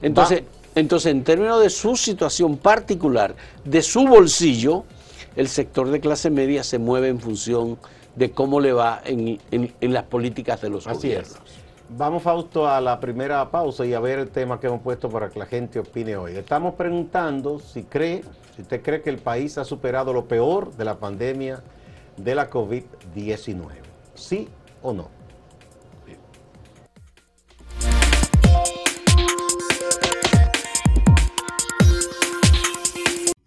Entonces, 0.00 0.44
entonces, 0.78 1.12
en 1.12 1.24
términos 1.24 1.60
de 1.60 1.70
su 1.70 1.96
situación 1.96 2.56
particular, 2.56 3.34
de 3.64 3.82
su 3.82 4.06
bolsillo, 4.06 4.84
el 5.36 5.48
sector 5.48 5.88
de 5.90 6.00
clase 6.00 6.30
media 6.30 6.62
se 6.62 6.78
mueve 6.78 7.08
en 7.08 7.20
función 7.20 7.78
de 8.14 8.30
cómo 8.30 8.60
le 8.60 8.72
va 8.72 9.00
en, 9.04 9.38
las 9.80 10.04
políticas 10.04 10.60
de 10.60 10.70
los 10.70 10.86
Así 10.86 11.12
Es. 11.12 11.36
Vamos, 11.90 12.22
Fausto, 12.22 12.68
a 12.68 12.80
la 12.80 13.00
primera 13.00 13.50
pausa 13.50 13.86
y 13.86 13.94
a 13.94 14.00
ver 14.00 14.18
el 14.18 14.28
tema 14.28 14.60
que 14.60 14.66
hemos 14.66 14.82
puesto 14.82 15.08
para 15.08 15.30
que 15.30 15.38
la 15.38 15.46
gente 15.46 15.78
opine 15.78 16.16
hoy. 16.16 16.36
Estamos 16.36 16.74
preguntando 16.74 17.60
si 17.60 17.84
cree, 17.84 18.22
si 18.54 18.62
usted 18.62 18.82
cree 18.82 19.00
que 19.00 19.10
el 19.10 19.18
país 19.18 19.56
ha 19.56 19.64
superado 19.64 20.12
lo 20.12 20.26
peor 20.26 20.74
de 20.76 20.84
la 20.84 20.98
pandemia 20.98 21.62
de 22.16 22.34
la 22.34 22.50
COVID-19. 22.50 23.68
¿Sí 24.14 24.48
o 24.82 24.92
no? 24.92 25.17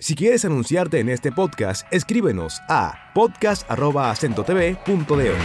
Si 0.03 0.15
quieres 0.15 0.43
anunciarte 0.45 0.99
en 0.99 1.09
este 1.09 1.31
podcast, 1.31 1.85
escríbenos 1.93 2.59
a 2.67 3.11
podcast.acentotv.de. 3.13 5.35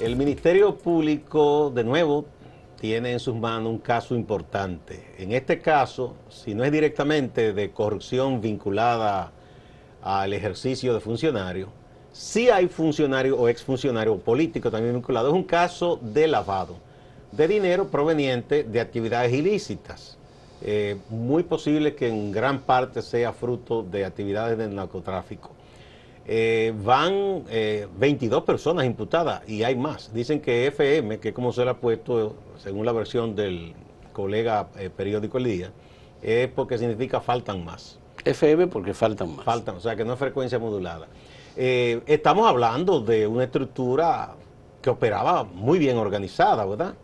El 0.00 0.14
Ministerio 0.14 0.78
Público, 0.78 1.72
de 1.74 1.82
nuevo, 1.82 2.24
tiene 2.80 3.10
en 3.10 3.18
sus 3.18 3.34
manos 3.34 3.72
un 3.72 3.78
caso 3.78 4.14
importante. 4.14 5.12
En 5.18 5.32
este 5.32 5.58
caso, 5.58 6.14
si 6.28 6.54
no 6.54 6.62
es 6.62 6.70
directamente 6.70 7.52
de 7.52 7.72
corrupción 7.72 8.40
vinculada 8.40 9.32
al 10.02 10.32
ejercicio 10.34 10.94
de 10.94 11.00
funcionario, 11.00 11.70
sí 12.12 12.48
hay 12.48 12.68
funcionario 12.68 13.36
o 13.36 13.48
exfuncionario 13.48 14.16
político 14.20 14.70
también 14.70 14.94
vinculado. 14.94 15.30
Es 15.30 15.34
un 15.34 15.42
caso 15.42 15.98
de 16.00 16.28
lavado 16.28 16.86
de 17.32 17.48
dinero 17.48 17.88
proveniente 17.88 18.64
de 18.64 18.80
actividades 18.80 19.32
ilícitas. 19.32 20.18
Eh, 20.60 20.96
muy 21.08 21.44
posible 21.44 21.94
que 21.94 22.08
en 22.08 22.32
gran 22.32 22.60
parte 22.60 23.00
sea 23.02 23.32
fruto 23.32 23.82
de 23.82 24.04
actividades 24.04 24.58
del 24.58 24.74
narcotráfico. 24.74 25.50
Eh, 26.26 26.74
van 26.84 27.44
22 27.96 28.42
eh, 28.42 28.44
personas 28.44 28.84
imputadas 28.84 29.48
y 29.48 29.62
hay 29.62 29.76
más. 29.76 30.12
Dicen 30.12 30.40
que 30.40 30.66
FM, 30.66 31.20
que 31.20 31.32
como 31.32 31.52
se 31.52 31.64
le 31.64 31.70
ha 31.70 31.74
puesto 31.74 32.34
según 32.58 32.84
la 32.84 32.92
versión 32.92 33.34
del 33.34 33.72
colega 34.12 34.68
periódico 34.96 35.38
El 35.38 35.44
Día, 35.44 35.72
es 36.20 36.48
porque 36.48 36.76
significa 36.76 37.20
faltan 37.20 37.64
más. 37.64 37.98
FM 38.24 38.66
porque 38.66 38.92
faltan 38.94 39.36
más. 39.36 39.44
Faltan, 39.44 39.76
o 39.76 39.80
sea 39.80 39.94
que 39.94 40.04
no 40.04 40.14
es 40.14 40.18
frecuencia 40.18 40.58
modulada. 40.58 41.06
estamos 41.56 42.48
hablando 42.48 43.00
de 43.00 43.26
una 43.26 43.44
estructura 43.44 44.34
que 44.82 44.90
operaba 44.90 45.44
muy 45.44 45.78
bien 45.78 45.96
organizada, 45.98 46.64
¿verdad? 46.66 46.94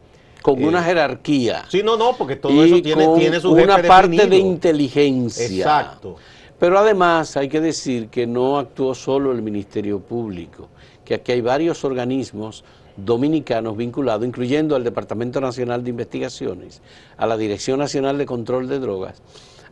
Con 0.45 0.63
una 0.63 0.81
eh, 0.81 0.85
jerarquía. 0.85 1.65
Sí, 1.71 1.83
no, 1.83 1.97
no, 1.97 2.15
porque 2.19 2.37
todo 2.37 2.63
eso 2.63 2.83
tiene, 2.83 3.09
tiene 3.17 3.41
su 3.41 3.51
una 3.53 3.81
parte 3.81 4.27
de 4.27 4.37
inteligencia. 4.37 5.47
Exacto. 5.47 6.17
Pero 6.59 6.79
además 6.79 7.35
hay 7.39 7.49
que 7.49 7.63
decir 7.63 8.09
que 8.09 8.27
no 8.27 8.59
actuó 8.59 8.95
solo 8.95 9.33
el 9.33 9.41
Ministerio 9.41 10.01
Público, 10.01 10.69
que 11.03 11.15
aquí 11.15 11.33
hay 11.33 11.41
varios 11.41 11.83
organismos 11.83 12.63
dominicanos 12.95 13.75
vinculados, 13.75 14.27
incluyendo 14.27 14.77
al 14.77 14.85
Departamento 14.85 15.41
Nacional 15.41 15.83
de 15.83 15.89
Investigaciones, 15.89 16.83
a 17.17 17.27
la 17.27 17.39
Dirección 17.39 17.79
Nacional 17.79 18.19
de 18.19 18.27
Control 18.27 18.69
de 18.69 18.81
Drogas, 18.81 19.23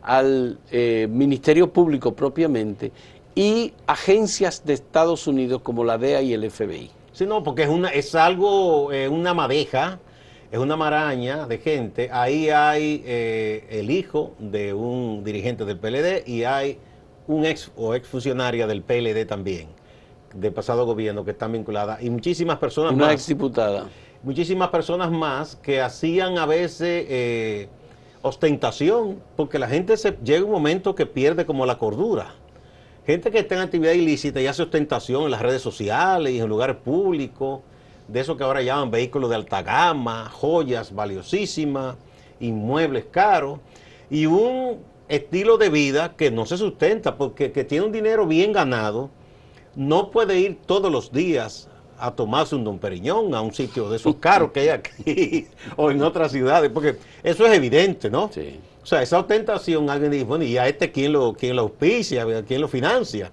al 0.01 0.57
eh, 0.71 1.07
Ministerio 1.07 1.71
Público 1.71 2.15
propiamente 2.15 2.91
y 3.35 3.73
agencias 3.85 4.65
de 4.65 4.73
Estados 4.73 5.27
Unidos 5.27 5.61
como 5.61 5.83
la 5.83 5.99
DEA 5.99 6.23
y 6.23 6.33
el 6.33 6.49
FBI. 6.49 6.89
Sí, 7.11 7.27
no, 7.27 7.43
porque 7.43 7.61
es, 7.61 7.69
una, 7.69 7.89
es 7.89 8.15
algo, 8.15 8.91
eh, 8.91 9.07
una 9.07 9.35
madeja 9.35 9.99
es 10.53 10.59
una 10.59 10.77
maraña 10.77 11.47
de 11.47 11.57
gente. 11.57 12.09
Ahí 12.11 12.51
hay 12.51 13.01
eh, 13.07 13.65
el 13.71 13.89
hijo 13.89 14.35
de 14.37 14.71
un 14.71 15.23
dirigente 15.23 15.65
del 15.65 15.79
PLD 15.79 16.27
y 16.27 16.43
hay 16.43 16.77
un 17.25 17.43
ex 17.43 17.71
o 17.75 17.95
ex 17.95 18.07
funcionaria 18.07 18.67
del 18.67 18.83
PLD 18.83 19.25
también, 19.25 19.69
de 20.31 20.51
pasado 20.51 20.85
gobierno, 20.85 21.25
que 21.25 21.31
están 21.31 21.53
vinculadas, 21.53 22.03
y 22.03 22.11
muchísimas 22.11 22.59
personas 22.59 22.91
más. 22.91 23.03
Una 23.03 23.13
ex 23.13 23.25
diputada. 23.25 23.87
Muchísimas 24.21 24.69
personas 24.69 25.09
más 25.09 25.55
que 25.55 25.81
hacían 25.81 26.37
a 26.37 26.45
veces 26.45 27.07
eh, 27.09 27.67
ostentación, 28.21 29.23
porque 29.35 29.57
la 29.57 29.67
gente 29.67 29.97
se, 29.97 30.15
llega 30.23 30.45
un 30.45 30.51
momento 30.51 30.93
que 30.93 31.07
pierde 31.07 31.47
como 31.47 31.65
la 31.65 31.79
cordura. 31.79 32.35
Gente 33.07 33.31
que 33.31 33.39
está 33.39 33.55
en 33.55 33.61
actividad 33.61 33.93
ilícita 33.93 34.39
y 34.39 34.45
hace 34.45 34.61
ostentación 34.61 35.23
en 35.23 35.31
las 35.31 35.41
redes 35.41 35.63
sociales 35.63 36.31
y 36.31 36.39
en 36.39 36.47
lugares 36.47 36.75
públicos 36.75 37.61
de 38.13 38.19
eso 38.19 38.37
que 38.37 38.43
ahora 38.43 38.61
llaman 38.61 38.91
vehículos 38.91 39.31
de 39.31 39.35
alta 39.35 39.63
gama, 39.63 40.29
joyas 40.29 40.93
valiosísimas, 40.93 41.95
inmuebles 42.39 43.05
caros 43.09 43.59
y 44.11 44.27
un 44.27 44.77
estilo 45.07 45.57
de 45.57 45.69
vida 45.69 46.15
que 46.15 46.29
no 46.29 46.45
se 46.45 46.57
sustenta 46.57 47.17
porque 47.17 47.51
que 47.51 47.63
tiene 47.63 47.85
un 47.87 47.91
dinero 47.91 48.27
bien 48.27 48.53
ganado 48.53 49.09
no 49.75 50.11
puede 50.11 50.39
ir 50.39 50.59
todos 50.67 50.91
los 50.91 51.11
días 51.11 51.67
a 51.97 52.11
tomarse 52.11 52.53
un 52.55 52.63
Don 52.63 52.77
Periñón 52.77 53.33
a 53.33 53.41
un 53.41 53.51
sitio 53.51 53.89
de 53.89 53.95
esos 53.95 54.15
caros 54.17 54.51
que 54.51 54.59
hay 54.59 54.69
aquí 54.69 55.47
o 55.75 55.89
en 55.89 56.03
otras 56.03 56.31
ciudades, 56.31 56.69
porque 56.71 56.97
eso 57.23 57.47
es 57.47 57.53
evidente, 57.53 58.11
¿no? 58.11 58.29
Sí. 58.31 58.59
O 58.83 58.85
sea, 58.85 59.01
esa 59.01 59.19
ostentación, 59.19 59.89
alguien 59.89 60.11
dice, 60.11 60.25
bueno, 60.25 60.43
¿y 60.43 60.57
a 60.57 60.67
este 60.67 60.91
quién 60.91 61.13
lo, 61.13 61.33
quién 61.33 61.55
lo 61.55 61.63
auspicia, 61.63 62.27
quién 62.45 62.61
lo 62.61 62.67
financia? 62.67 63.31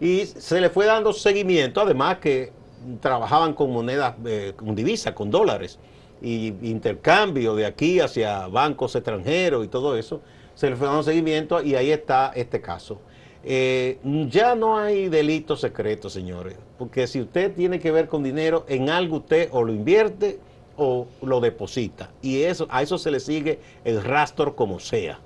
Y 0.00 0.26
se 0.26 0.60
le 0.60 0.68
fue 0.68 0.86
dando 0.86 1.12
seguimiento, 1.12 1.80
además 1.80 2.18
que 2.18 2.52
trabajaban 3.00 3.54
con 3.54 3.70
monedas, 3.72 4.14
eh, 4.24 4.52
con 4.56 4.74
divisas, 4.74 5.14
con 5.14 5.30
dólares, 5.30 5.78
y 6.20 6.54
intercambio 6.62 7.54
de 7.56 7.66
aquí 7.66 7.98
hacia 7.98 8.46
bancos 8.46 8.94
extranjeros 8.94 9.64
y 9.64 9.68
todo 9.68 9.96
eso, 9.96 10.20
se 10.54 10.70
le 10.70 10.76
fue 10.76 10.86
dando 10.86 11.02
seguimiento 11.02 11.62
y 11.62 11.74
ahí 11.74 11.90
está 11.90 12.32
este 12.34 12.60
caso. 12.60 13.00
Eh, 13.44 13.98
ya 14.30 14.54
no 14.54 14.78
hay 14.78 15.08
delitos 15.08 15.60
secretos, 15.60 16.12
señores, 16.12 16.56
porque 16.78 17.08
si 17.08 17.20
usted 17.20 17.52
tiene 17.54 17.80
que 17.80 17.90
ver 17.90 18.06
con 18.06 18.22
dinero, 18.22 18.64
en 18.68 18.88
algo 18.88 19.16
usted 19.16 19.48
o 19.50 19.64
lo 19.64 19.72
invierte 19.72 20.38
o 20.76 21.08
lo 21.22 21.40
deposita, 21.40 22.10
y 22.22 22.42
eso 22.42 22.68
a 22.70 22.82
eso 22.82 22.98
se 22.98 23.10
le 23.10 23.18
sigue 23.18 23.58
el 23.84 24.02
rastro 24.02 24.54
como 24.54 24.78
sea. 24.78 25.18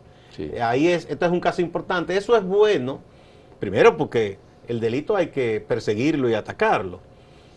Ahí 0.61 0.89
es, 0.89 1.07
esto 1.09 1.27
es 1.27 1.33
un 1.33 1.41
caso 1.41 1.63
importante. 1.63 2.17
Eso 2.17 2.37
es 2.37 2.45
bueno, 2.45 3.01
primero 3.59 3.97
porque 3.97 4.39
el 4.69 4.81
delito 4.81 5.17
hay 5.17 5.29
que 5.29 5.65
perseguirlo 5.67 6.29
y 6.29 6.35
atacarlo. 6.35 7.01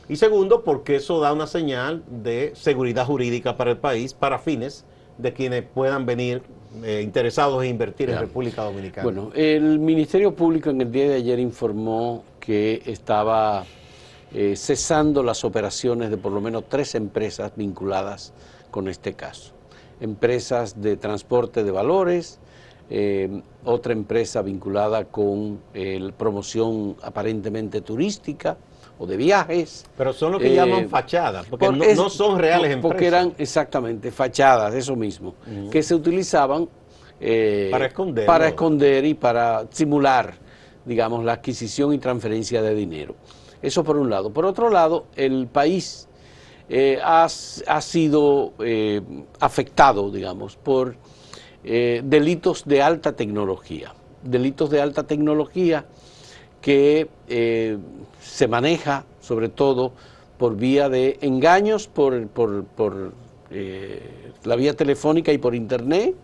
Y 0.09 0.15
segundo, 0.15 0.63
porque 0.63 0.95
eso 0.95 1.19
da 1.19 1.31
una 1.31 1.45
señal 1.45 2.03
de 2.09 2.51
seguridad 2.55 3.05
jurídica 3.05 3.55
para 3.55 3.69
el 3.69 3.77
país, 3.77 4.15
para 4.15 4.39
fines 4.39 4.83
de 5.19 5.33
quienes 5.33 5.63
puedan 5.63 6.07
venir 6.07 6.41
eh, 6.83 7.01
interesados 7.03 7.63
en 7.63 7.69
invertir 7.69 8.09
en 8.09 8.17
República 8.17 8.63
Dominicana. 8.63 9.03
Bueno, 9.03 9.29
el 9.35 9.77
Ministerio 9.77 10.33
Público 10.33 10.71
en 10.71 10.81
el 10.81 10.91
día 10.91 11.09
de 11.09 11.15
ayer 11.15 11.39
informó 11.39 12.23
que 12.39 12.81
estaba 12.87 13.65
eh, 14.33 14.55
cesando 14.55 15.21
las 15.21 15.45
operaciones 15.45 16.09
de 16.09 16.17
por 16.17 16.31
lo 16.31 16.41
menos 16.41 16.63
tres 16.67 16.95
empresas 16.95 17.51
vinculadas 17.55 18.33
con 18.71 18.87
este 18.87 19.13
caso. 19.13 19.53
empresas 20.01 20.81
de 20.81 20.95
transporte 20.95 21.63
de 21.63 21.71
valores, 21.71 22.39
eh, 22.89 23.41
otra 23.63 23.93
empresa 23.93 24.41
vinculada 24.41 25.05
con 25.05 25.59
promoción 26.17 26.95
aparentemente 27.03 27.81
turística 27.81 28.57
o 28.99 29.07
de 29.07 29.17
viajes. 29.17 29.85
Pero 29.97 30.13
son 30.13 30.33
lo 30.33 30.39
que 30.39 30.53
llaman 30.53 30.89
fachadas, 30.89 31.47
porque 31.47 31.71
no, 31.71 32.09
son 32.09 32.37
reales 32.37 32.71
empresas. 32.71 32.81
Porque 32.81 33.07
eran 33.07 33.33
exactamente 33.37 34.11
fachadas, 34.11 34.75
eso 34.75 34.95
mismo, 34.95 35.33
que 35.71 35.81
se 35.81 35.95
utilizaban 35.95 36.69
para, 37.71 37.85
esconder, 37.87 38.25
para 38.25 38.47
esconder 38.49 39.05
y 39.05 39.13
para 39.15 39.65
simular, 39.71 40.35
digamos, 40.85 41.23
la 41.23 41.33
adquisición 41.33 41.93
y 41.93 41.97
transferencia 41.97 42.61
de 42.61 42.75
dinero. 42.75 43.15
Eso 43.61 43.83
por 43.83 43.97
un 43.97 44.09
lado. 44.09 44.31
Por 44.31 44.45
otro 44.45 44.69
lado, 44.69 45.07
el 45.15 45.47
país 45.47 46.07
eh, 46.69 46.99
ha, 47.03 47.27
sido 47.81 48.53
eh, 48.59 49.01
afectado, 49.39 50.11
digamos, 50.11 50.55
por 50.55 50.95
eh, 51.63 52.01
delitos 52.03 52.63
de 52.65 52.81
alta 52.81 53.15
tecnología. 53.15 53.93
Delitos 54.23 54.69
de 54.69 54.81
alta 54.81 55.03
tecnología 55.03 55.85
que 56.61 57.07
se 58.21 58.47
maneja 58.47 59.05
sobre 59.21 59.49
todo 59.49 59.93
por 60.37 60.55
vía 60.55 60.89
de 60.89 61.17
engaños 61.21 61.87
por, 61.87 62.27
por, 62.27 62.63
por 62.63 63.13
la 64.43 64.55
vía 64.55 64.73
telefónica 64.73 65.31
y 65.31 65.37
por 65.37 65.55
internet, 65.55 66.15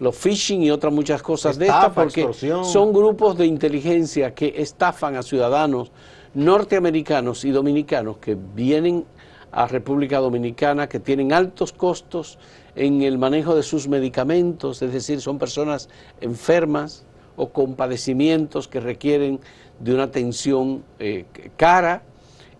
los 0.00 0.16
phishing 0.16 0.62
y 0.62 0.70
otras 0.70 0.92
muchas 0.92 1.22
cosas 1.22 1.58
de 1.58 1.66
estas, 1.66 1.92
porque 1.92 2.28
son 2.64 2.92
grupos 2.92 3.38
de 3.38 3.46
inteligencia 3.46 4.34
que 4.34 4.54
estafan 4.56 5.16
a 5.16 5.22
ciudadanos 5.22 5.92
norteamericanos 6.34 7.44
y 7.44 7.50
dominicanos 7.50 8.16
que 8.18 8.36
vienen 8.54 9.04
a 9.52 9.66
República 9.66 10.18
Dominicana, 10.18 10.88
que 10.88 10.98
tienen 10.98 11.32
altos 11.32 11.72
costos 11.72 12.38
en 12.74 13.02
el 13.02 13.18
manejo 13.18 13.54
de 13.54 13.62
sus 13.62 13.86
medicamentos, 13.86 14.80
es 14.80 14.92
decir, 14.92 15.20
son 15.20 15.38
personas 15.38 15.90
enfermas 16.20 17.04
o 17.36 17.50
con 17.50 17.74
padecimientos 17.74 18.66
que 18.66 18.80
requieren 18.80 19.40
de 19.82 19.94
una 19.94 20.04
atención 20.04 20.84
eh, 20.98 21.26
cara 21.56 22.02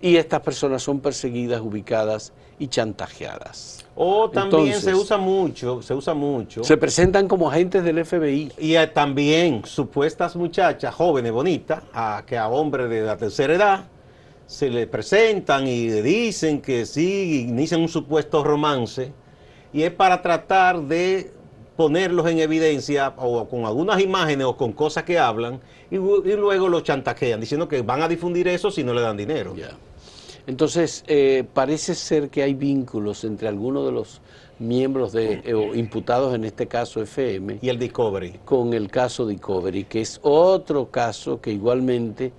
y 0.01 0.17
estas 0.17 0.41
personas 0.41 0.83
son 0.83 1.01
perseguidas, 1.01 1.61
ubicadas 1.61 2.33
y 2.59 2.67
chantajeadas. 2.67 3.85
O 3.95 4.29
también 4.29 4.81
se 4.81 4.95
usa 4.95 5.17
mucho, 5.17 5.83
se 5.83 5.95
usa 5.95 6.15
mucho. 6.15 6.65
Se 6.65 6.77
presentan 6.77 7.29
como 7.29 7.49
agentes 7.49 7.85
del 7.85 8.05
FBI. 8.05 8.53
Y 8.59 8.75
también 8.93 9.63
supuestas 9.65 10.35
muchachas 10.35 10.95
jóvenes, 10.95 11.31
bonitas, 11.31 11.83
a, 11.93 12.25
que 12.27 12.37
a 12.37 12.49
hombres 12.49 12.91
de 12.91 13.03
la 13.03 13.17
tercera 13.17 13.55
edad 13.55 13.85
se 14.47 14.69
le 14.69 14.87
presentan 14.87 15.67
y 15.67 15.89
le 15.89 16.03
dicen 16.03 16.61
que 16.61 16.85
sí, 16.85 17.47
inician 17.49 17.81
un 17.81 17.89
supuesto 17.89 18.43
romance. 18.43 19.13
Y 19.73 19.83
es 19.83 19.93
para 19.93 20.21
tratar 20.21 20.81
de 20.83 21.33
ponerlos 21.77 22.27
en 22.31 22.39
evidencia 22.39 23.15
o 23.17 23.49
con 23.49 23.65
algunas 23.65 24.01
imágenes 24.01 24.47
o 24.47 24.57
con 24.57 24.73
cosas 24.73 25.05
que 25.05 25.19
hablan 25.19 25.61
y, 25.91 25.97
luego 25.97 26.69
los 26.69 26.83
chantajean 26.83 27.41
diciendo 27.41 27.69
que 27.69 27.83
van 27.83 28.03
a 28.03 28.09
difundir 28.09 28.49
eso 28.49 28.71
si 28.71 28.85
no 28.85 28.93
le 28.95 29.01
dan 29.01 29.17
dinero. 29.17 29.55
Entonces, 30.47 31.05
eh, 31.07 31.45
parece 31.55 31.95
ser 31.95 32.29
que 32.29 32.43
hay 32.43 32.55
vínculos 32.55 33.23
entre 33.25 33.47
algunos 33.49 33.87
de 33.87 33.93
los 33.93 34.21
miembros 34.59 35.13
de, 35.13 35.43
eh, 35.45 35.55
o 35.55 35.75
imputados 35.75 36.35
en 36.35 36.45
este 36.45 36.67
caso 36.67 37.01
FM. 37.01 37.59
Y 37.63 37.69
el 37.69 37.79
Discovery. 37.79 38.41
Con 38.45 38.75
el 38.75 38.91
caso 38.91 39.27
Discovery, 39.27 39.85
que 39.85 40.01
es 40.01 40.19
otro 40.23 40.91
caso 40.91 41.41
que 41.41 41.53
igualmente 41.53 42.33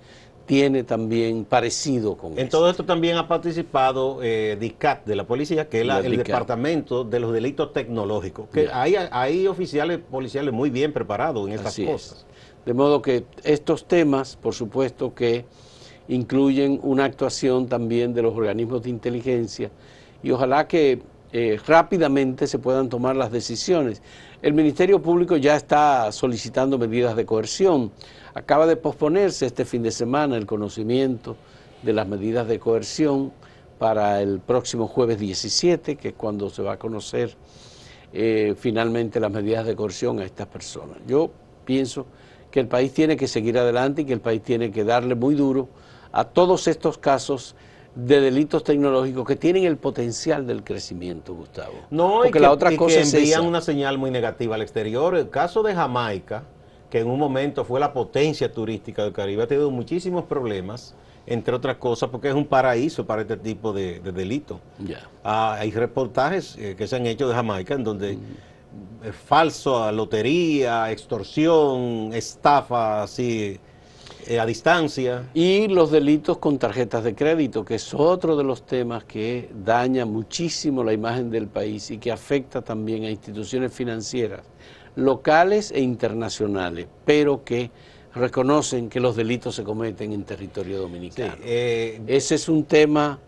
tiene 0.46 0.84
también 0.84 1.44
parecido 1.44 2.16
con 2.16 2.32
En 2.32 2.40
este. 2.40 2.50
todo 2.50 2.68
esto 2.68 2.84
también 2.84 3.16
ha 3.16 3.26
participado 3.26 4.22
eh, 4.22 4.56
DICAT 4.60 5.06
de 5.06 5.16
la 5.16 5.26
policía, 5.26 5.68
que 5.68 5.80
es 5.80 5.88
el 6.04 6.16
Departamento 6.18 7.04
de 7.04 7.20
los 7.20 7.32
Delitos 7.32 7.72
Tecnológicos, 7.72 8.48
que 8.48 8.68
hay, 8.72 8.96
hay, 8.96 9.46
oficiales 9.46 9.98
policiales 9.98 10.52
muy 10.52 10.70
bien 10.70 10.92
preparados 10.92 11.46
en 11.46 11.54
estas 11.54 11.78
cosas. 11.78 12.26
De 12.66 12.74
modo 12.74 13.02
que 13.02 13.24
estos 13.42 13.86
temas, 13.86 14.36
por 14.36 14.54
supuesto 14.54 15.14
que 15.14 15.44
incluyen 16.08 16.80
una 16.82 17.04
actuación 17.04 17.66
también 17.66 18.12
de 18.14 18.22
los 18.22 18.34
organismos 18.34 18.82
de 18.82 18.90
inteligencia 18.90 19.70
y 20.22 20.30
ojalá 20.30 20.66
que 20.68 21.02
eh, 21.32 21.58
rápidamente 21.66 22.46
se 22.46 22.58
puedan 22.58 22.88
tomar 22.88 23.16
las 23.16 23.32
decisiones. 23.32 24.02
El 24.44 24.52
Ministerio 24.52 25.00
Público 25.00 25.38
ya 25.38 25.56
está 25.56 26.12
solicitando 26.12 26.76
medidas 26.76 27.16
de 27.16 27.24
coerción. 27.24 27.90
Acaba 28.34 28.66
de 28.66 28.76
posponerse 28.76 29.46
este 29.46 29.64
fin 29.64 29.82
de 29.82 29.90
semana 29.90 30.36
el 30.36 30.44
conocimiento 30.44 31.38
de 31.82 31.94
las 31.94 32.06
medidas 32.06 32.46
de 32.46 32.58
coerción 32.58 33.32
para 33.78 34.20
el 34.20 34.40
próximo 34.40 34.86
jueves 34.86 35.18
17, 35.18 35.96
que 35.96 36.08
es 36.08 36.14
cuando 36.14 36.50
se 36.50 36.60
va 36.60 36.74
a 36.74 36.78
conocer 36.78 37.34
eh, 38.12 38.54
finalmente 38.58 39.18
las 39.18 39.30
medidas 39.30 39.64
de 39.64 39.74
coerción 39.74 40.18
a 40.18 40.26
estas 40.26 40.46
personas. 40.46 40.98
Yo 41.06 41.30
pienso 41.64 42.04
que 42.50 42.60
el 42.60 42.68
país 42.68 42.92
tiene 42.92 43.16
que 43.16 43.28
seguir 43.28 43.56
adelante 43.58 44.02
y 44.02 44.04
que 44.04 44.12
el 44.12 44.20
país 44.20 44.42
tiene 44.42 44.70
que 44.70 44.84
darle 44.84 45.14
muy 45.14 45.36
duro 45.36 45.70
a 46.12 46.24
todos 46.24 46.68
estos 46.68 46.98
casos 46.98 47.56
de 47.94 48.20
delitos 48.20 48.64
tecnológicos 48.64 49.26
que 49.26 49.36
tienen 49.36 49.64
el 49.64 49.76
potencial 49.76 50.46
del 50.46 50.64
crecimiento, 50.64 51.34
Gustavo. 51.34 51.74
No, 51.90 52.14
Porque 52.14 52.28
y 52.28 52.32
que, 52.32 52.40
la 52.40 52.50
otra 52.50 52.76
cosa 52.76 53.00
envían 53.00 53.46
una 53.46 53.60
señal 53.60 53.98
muy 53.98 54.10
negativa 54.10 54.56
al 54.56 54.62
exterior. 54.62 55.16
El 55.16 55.30
caso 55.30 55.62
de 55.62 55.74
Jamaica, 55.74 56.42
que 56.90 57.00
en 57.00 57.08
un 57.08 57.18
momento 57.18 57.64
fue 57.64 57.78
la 57.78 57.92
potencia 57.92 58.52
turística 58.52 59.04
del 59.04 59.12
Caribe, 59.12 59.44
ha 59.44 59.46
tenido 59.46 59.70
muchísimos 59.70 60.24
problemas, 60.24 60.94
entre 61.26 61.54
otras 61.54 61.76
cosas, 61.76 62.10
porque 62.10 62.28
es 62.28 62.34
un 62.34 62.46
paraíso 62.46 63.06
para 63.06 63.22
este 63.22 63.36
tipo 63.36 63.72
de, 63.72 64.00
delitos. 64.00 64.58
Ah, 65.22 65.56
hay 65.58 65.70
reportajes 65.70 66.56
eh, 66.58 66.74
que 66.76 66.86
se 66.86 66.96
han 66.96 67.06
hecho 67.06 67.28
de 67.28 67.34
Jamaica 67.34 67.74
en 67.74 67.84
donde 67.84 68.18
falso, 69.26 69.90
lotería, 69.92 70.90
extorsión, 70.90 72.10
estafa, 72.12 73.04
así 73.04 73.60
eh, 74.26 74.40
a 74.40 74.46
distancia. 74.46 75.30
Y 75.34 75.68
los 75.68 75.90
delitos 75.90 76.38
con 76.38 76.58
tarjetas 76.58 77.04
de 77.04 77.14
crédito, 77.14 77.64
que 77.64 77.76
es 77.76 77.94
otro 77.94 78.36
de 78.36 78.44
los 78.44 78.64
temas 78.66 79.04
que 79.04 79.50
daña 79.64 80.04
muchísimo 80.04 80.82
la 80.82 80.92
imagen 80.92 81.30
del 81.30 81.46
país 81.46 81.90
y 81.90 81.98
que 81.98 82.10
afecta 82.10 82.62
también 82.62 83.04
a 83.04 83.10
instituciones 83.10 83.72
financieras 83.72 84.42
locales 84.96 85.72
e 85.72 85.80
internacionales, 85.80 86.86
pero 87.04 87.44
que 87.44 87.70
reconocen 88.14 88.88
que 88.88 89.00
los 89.00 89.16
delitos 89.16 89.56
se 89.56 89.64
cometen 89.64 90.12
en 90.12 90.24
territorio 90.24 90.78
dominicano. 90.78 91.34
Eh, 91.42 92.00
Ese 92.06 92.36
es 92.36 92.48
un 92.48 92.64
tema 92.64 93.18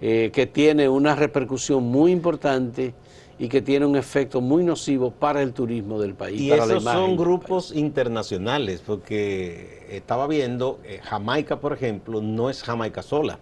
eh, 0.00 0.30
que 0.32 0.46
tiene 0.46 0.88
una 0.88 1.14
repercusión 1.14 1.84
muy 1.84 2.10
importante 2.10 2.92
y 3.38 3.48
que 3.48 3.60
tiene 3.60 3.84
un 3.84 3.96
efecto 3.96 4.40
muy 4.40 4.64
nocivo 4.64 5.10
para 5.10 5.42
el 5.42 5.52
turismo 5.52 6.00
del 6.00 6.14
país. 6.14 6.40
Y 6.40 6.52
esos 6.52 6.82
son 6.82 7.16
grupos 7.16 7.74
internacionales, 7.74 8.82
porque 8.84 9.86
estaba 9.90 10.26
viendo, 10.26 10.80
eh, 10.84 11.00
Jamaica, 11.02 11.60
por 11.60 11.72
ejemplo, 11.72 12.22
no 12.22 12.48
es 12.48 12.62
Jamaica 12.62 13.02
sola. 13.02 13.38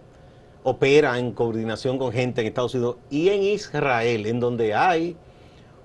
Opera 0.63 1.17
en 1.19 1.31
coordinación 1.31 1.97
con 1.97 2.11
gente 2.11 2.41
en 2.41 2.47
Estados 2.47 2.73
Unidos 2.73 2.97
y 3.09 3.29
en 3.29 3.43
Israel, 3.43 4.25
en 4.25 4.39
donde 4.39 4.73
hay 4.73 5.15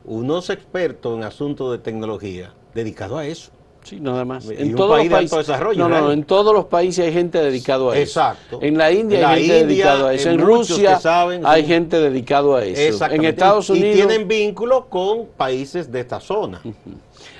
unos 0.05 0.51
expertos 0.51 1.16
en 1.16 1.23
asuntos 1.23 1.70
de 1.70 1.79
tecnología 1.79 2.55
dedicados 2.75 3.18
a 3.18 3.27
eso. 3.27 3.53
Sí, 3.83 3.99
nada 3.99 4.25
más. 4.25 4.49
en 4.49 4.75
todos 4.75 4.99
los 4.99 5.09
países, 5.09 5.49
no, 5.77 5.88
no, 5.88 6.12
en 6.12 6.25
todos 6.25 6.55
los 6.55 6.66
países 6.66 7.07
hay 7.07 7.12
gente 7.12 7.38
dedicado 7.38 7.90
a 7.90 7.97
eso. 7.97 8.21
Exacto. 8.21 8.59
En 8.62 8.77
la 8.77 8.93
India 8.93 9.29
hay 9.29 9.47
gente 9.47 9.66
dedicada 9.66 10.09
a 10.11 10.14
eso. 10.14 10.31
En 10.31 10.38
Rusia 10.38 11.01
hay 11.45 11.64
gente 11.64 11.99
dedicado 11.99 12.57
a 12.57 12.64
eso. 12.64 13.07
En 13.07 13.25
Estados 13.25 13.71
Unidos. 13.71 13.90
Y 13.90 13.95
tienen 13.95 14.29
vínculo 14.29 14.87
con 14.88 15.27
países 15.37 15.90
de 15.90 16.01
esta 16.01 16.21
zona. 16.21 16.61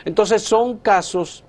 Entonces 0.05 0.43
son 0.43 0.79
casos 0.79 1.45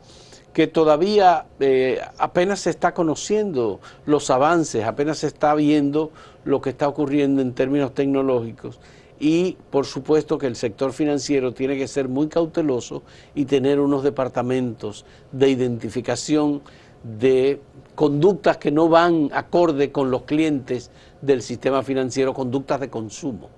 que 0.54 0.68
todavía 0.68 1.46
eh, 1.62 2.02
apenas 2.18 2.60
se 2.60 2.70
está 2.70 2.94
conociendo 2.94 3.80
los 4.06 4.30
avances, 4.30 4.84
apenas 4.84 5.20
se 5.20 5.28
está 5.28 5.56
viendo 5.56 6.12
lo 6.44 6.60
que 6.60 6.72
está 6.72 6.90
ocurriendo 6.90 7.42
en 7.42 7.54
términos 7.54 7.94
tecnológicos 7.94 8.80
y 9.22 9.56
por 9.70 9.86
supuesto 9.86 10.40
que 10.40 10.48
el 10.48 10.56
sector 10.56 10.94
financiero 10.94 11.54
tiene 11.54 11.78
que 11.78 11.88
ser 11.88 12.10
muy 12.10 12.28
cauteloso 12.28 13.04
y 13.36 13.46
tener 13.46 13.80
unos 13.80 14.02
departamentos 14.02 15.06
de 15.32 15.52
identificación 15.52 16.64
de 17.04 17.62
conductas 17.94 18.58
que 18.58 18.72
no 18.72 18.90
van 18.90 19.30
acorde 19.32 19.92
con 19.92 20.10
los 20.10 20.24
clientes 20.24 20.90
del 21.22 21.44
sistema 21.44 21.84
financiero, 21.84 22.34
conductas 22.34 22.80
de 22.80 22.90
consumo. 22.90 23.50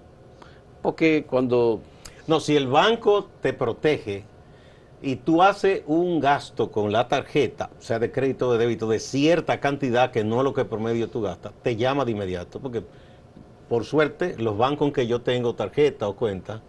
Porque 0.81 1.25
cuando... 1.29 1.79
No, 2.27 2.41
si 2.41 2.57
el 2.57 2.67
banco 2.67 3.29
te 3.41 3.53
protege 3.53 4.25
y 5.01 5.15
tú 5.15 5.41
haces 5.41 5.83
un 5.87 6.19
gasto 6.19 6.71
con 6.71 6.91
la 6.91 7.07
tarjeta, 7.07 7.69
o 7.79 7.81
sea, 7.81 7.99
de 7.99 8.11
crédito 8.11 8.49
o 8.49 8.51
de 8.51 8.59
débito, 8.59 8.89
de 8.89 8.99
cierta 8.99 9.61
cantidad 9.61 10.11
que 10.11 10.25
no 10.25 10.39
es 10.39 10.43
lo 10.43 10.53
que 10.53 10.65
promedio 10.65 11.09
tú 11.09 11.21
gastas, 11.21 11.53
te 11.61 11.77
llama 11.77 12.03
de 12.03 12.11
inmediato, 12.11 12.59
porque 12.59 12.83
por 13.73 13.85
suerte, 13.85 14.35
los 14.37 14.55
bancos 14.55 14.93
que 14.93 15.07
yo 15.07 15.21
tengo 15.21 15.55
tarjeta 15.55 16.07
o 16.07 16.15
cuenta, 16.15 16.61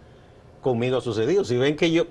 conmigo 0.59 0.97
ha 0.97 1.01
sucedido. 1.01 1.45
Si 1.45 1.55
ven 1.55 1.75
que 1.75 1.91
yo 1.91 2.07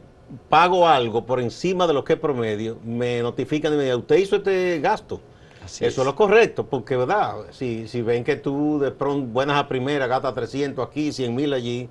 pago 0.49 0.87
algo 0.87 1.27
por 1.27 1.41
encima 1.41 1.89
de 1.89 1.95
lo 1.95 2.05
que 2.05 2.13
es 2.13 2.19
promedio, 2.21 2.79
me 2.85 3.21
notifican 3.21 3.73
y 3.73 3.77
me 3.77 3.83
dicen, 3.83 3.99
usted 3.99 4.17
hizo 4.19 4.37
este 4.37 4.79
gasto. 4.79 5.21
Eso 5.65 5.85
es. 5.85 5.97
lo 5.97 6.15
correcto, 6.15 6.67
porque 6.67 6.97
verdad, 6.97 7.39
si, 7.51 7.89
si 7.89 8.03
ven 8.03 8.23
que 8.23 8.37
tú 8.37 8.79
de 8.79 8.93
pronto, 8.93 9.27
buenas 9.33 9.57
a 9.57 9.67
primera, 9.67 10.07
gastas 10.07 10.33
300 10.33 10.87
aquí, 10.87 11.11
100 11.11 11.35
mil 11.35 11.53
allí, 11.53 11.89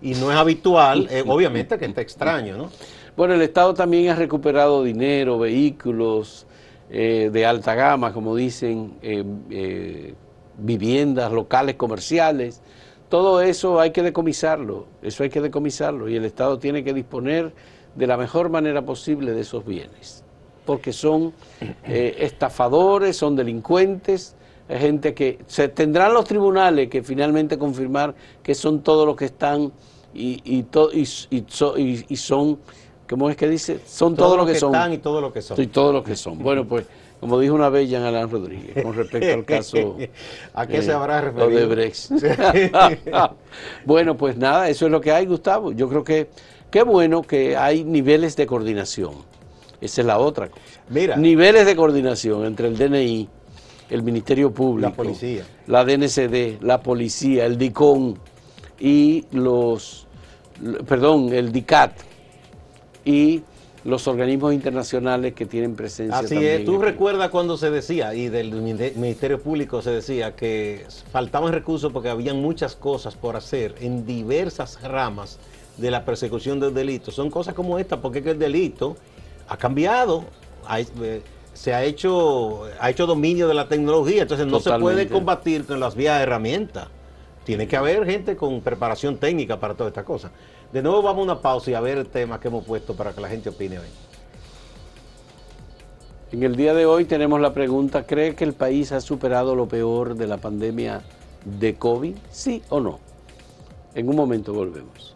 y 0.00 0.14
no 0.14 0.30
es 0.30 0.36
habitual, 0.36 1.08
eh, 1.10 1.24
obviamente 1.26 1.76
que 1.76 1.86
está 1.86 2.02
extraño, 2.02 2.56
¿no? 2.56 2.70
Bueno, 3.16 3.34
el 3.34 3.42
Estado 3.42 3.74
también 3.74 4.10
ha 4.10 4.14
recuperado 4.14 4.84
dinero, 4.84 5.40
vehículos 5.40 6.46
eh, 6.88 7.30
de 7.32 7.46
alta 7.46 7.74
gama, 7.74 8.12
como 8.12 8.36
dicen, 8.36 8.94
eh, 9.02 10.14
viviendas 10.58 11.32
locales, 11.32 11.76
comerciales. 11.76 12.62
Todo 13.08 13.40
eso 13.40 13.80
hay 13.80 13.90
que 13.90 14.02
decomisarlo, 14.02 14.86
eso 15.02 15.22
hay 15.22 15.30
que 15.30 15.40
decomisarlo 15.40 16.08
y 16.08 16.16
el 16.16 16.24
Estado 16.24 16.58
tiene 16.58 16.82
que 16.82 16.92
disponer 16.92 17.52
de 17.94 18.06
la 18.06 18.16
mejor 18.16 18.48
manera 18.48 18.82
posible 18.82 19.32
de 19.32 19.42
esos 19.42 19.64
bienes, 19.64 20.24
porque 20.64 20.92
son 20.92 21.32
estafadores, 21.84 23.16
son 23.16 23.36
delincuentes, 23.36 24.34
gente 24.68 25.14
que 25.14 25.38
se 25.46 25.68
tendrán 25.68 26.12
los 26.14 26.24
tribunales 26.24 26.88
que 26.88 27.02
finalmente 27.02 27.56
confirmar 27.58 28.14
que 28.42 28.54
son 28.54 28.82
todos 28.82 29.06
los 29.06 29.14
que 29.14 29.26
están 29.26 29.70
y, 30.12 30.40
y, 30.44 30.66
y, 30.92 32.04
y 32.08 32.16
son 32.16 32.58
¿Cómo 33.08 33.28
es 33.28 33.36
que 33.36 33.48
dice? 33.48 33.80
Son 33.86 34.16
todo, 34.16 34.36
lo 34.36 34.46
que, 34.46 34.54
son. 34.54 34.74
Están 34.74 34.92
y 34.92 34.98
todo 34.98 35.20
lo 35.20 35.32
que 35.32 35.42
son. 35.42 35.60
Y 35.60 35.66
todo 35.66 35.92
lo 35.92 36.02
que 36.02 36.16
son. 36.16 36.38
Bueno, 36.38 36.66
pues, 36.66 36.86
como 37.20 37.38
dijo 37.40 37.54
una 37.54 37.68
vez 37.68 37.88
Jean 37.88 38.02
Alain 38.02 38.28
Rodríguez, 38.28 38.82
con 38.82 38.94
respecto 38.94 39.32
al 39.32 39.44
caso. 39.44 39.96
¿A 40.54 40.66
qué 40.66 40.82
se 40.82 40.92
habrá 40.92 41.20
referido? 41.20 41.68
De 41.68 41.92
bueno, 43.84 44.16
pues 44.16 44.36
nada, 44.36 44.68
eso 44.68 44.86
es 44.86 44.92
lo 44.92 45.00
que 45.00 45.12
hay, 45.12 45.26
Gustavo. 45.26 45.72
Yo 45.72 45.88
creo 45.88 46.04
que 46.04 46.28
qué 46.70 46.82
bueno 46.82 47.22
que 47.22 47.56
hay 47.56 47.84
niveles 47.84 48.36
de 48.36 48.46
coordinación. 48.46 49.14
Esa 49.80 50.00
es 50.00 50.06
la 50.06 50.18
otra 50.18 50.48
cosa. 50.48 50.62
Mira. 50.88 51.16
Niveles 51.16 51.66
de 51.66 51.76
coordinación 51.76 52.44
entre 52.46 52.68
el 52.68 52.76
DNI, 52.76 53.28
el 53.90 54.02
Ministerio 54.02 54.52
Público, 54.52 54.90
la 54.90 54.94
policía, 54.94 55.44
la 55.66 55.84
DNCD, 55.84 56.62
la 56.62 56.80
policía, 56.80 57.46
el 57.46 57.58
DICON 57.58 58.18
y 58.78 59.24
los, 59.32 60.06
perdón, 60.86 61.32
el 61.32 61.52
DICAT 61.52 61.92
y 63.04 63.42
los 63.84 64.08
organismos 64.08 64.54
internacionales 64.54 65.34
que 65.34 65.44
tienen 65.44 65.76
presencia. 65.76 66.18
Así 66.18 66.44
es, 66.44 66.64
tú 66.64 66.78
recuerdas 66.78 67.28
cuando 67.28 67.56
se 67.56 67.70
decía, 67.70 68.14
y 68.14 68.28
del 68.28 68.52
Ministerio 68.52 69.40
Público 69.40 69.82
se 69.82 69.90
decía, 69.90 70.34
que 70.34 70.86
faltaban 71.12 71.52
recursos 71.52 71.92
porque 71.92 72.08
habían 72.08 72.40
muchas 72.40 72.76
cosas 72.76 73.14
por 73.14 73.36
hacer 73.36 73.74
en 73.80 74.06
diversas 74.06 74.82
ramas 74.82 75.38
de 75.76 75.90
la 75.90 76.04
persecución 76.04 76.60
del 76.60 76.72
delito. 76.72 77.10
Son 77.10 77.30
cosas 77.30 77.54
como 77.54 77.78
esta, 77.78 78.00
porque 78.00 78.18
el 78.20 78.38
delito 78.38 78.96
ha 79.48 79.56
cambiado, 79.58 80.24
eh, 81.02 81.20
se 81.52 81.74
ha 81.74 81.84
hecho, 81.84 82.64
ha 82.80 82.88
hecho 82.88 83.06
dominio 83.06 83.48
de 83.48 83.54
la 83.54 83.68
tecnología, 83.68 84.22
entonces 84.22 84.46
no 84.46 84.60
se 84.60 84.72
puede 84.78 85.08
combatir 85.08 85.66
con 85.66 85.78
las 85.78 85.94
vías 85.94 86.16
de 86.16 86.22
herramientas. 86.22 86.88
Tiene 87.44 87.68
que 87.68 87.76
haber 87.76 88.06
gente 88.06 88.36
con 88.36 88.62
preparación 88.62 89.18
técnica 89.18 89.60
para 89.60 89.74
todas 89.74 89.90
estas 89.90 90.04
cosas. 90.04 90.30
De 90.74 90.82
nuevo 90.82 91.02
vamos 91.02 91.20
a 91.20 91.32
una 91.32 91.40
pausa 91.40 91.70
y 91.70 91.74
a 91.74 91.80
ver 91.80 91.98
el 91.98 92.08
tema 92.08 92.40
que 92.40 92.48
hemos 92.48 92.64
puesto 92.64 92.96
para 92.96 93.12
que 93.12 93.20
la 93.20 93.28
gente 93.28 93.48
opine 93.48 93.78
hoy. 93.78 93.86
En 96.32 96.42
el 96.42 96.56
día 96.56 96.74
de 96.74 96.84
hoy 96.84 97.04
tenemos 97.04 97.40
la 97.40 97.54
pregunta, 97.54 98.04
¿cree 98.08 98.34
que 98.34 98.42
el 98.42 98.54
país 98.54 98.90
ha 98.90 99.00
superado 99.00 99.54
lo 99.54 99.68
peor 99.68 100.16
de 100.16 100.26
la 100.26 100.38
pandemia 100.38 101.02
de 101.44 101.76
COVID? 101.76 102.16
¿Sí 102.28 102.60
o 102.70 102.80
no? 102.80 102.98
En 103.94 104.08
un 104.08 104.16
momento 104.16 104.52
volvemos. 104.52 105.14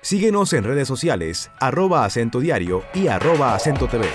Síguenos 0.00 0.52
en 0.54 0.64
redes 0.64 0.88
sociales, 0.88 1.52
arroba 1.60 2.04
acento 2.04 2.40
diario 2.40 2.82
y 2.94 3.06
arroba 3.06 3.54
acento 3.54 3.86
TV. 3.86 4.06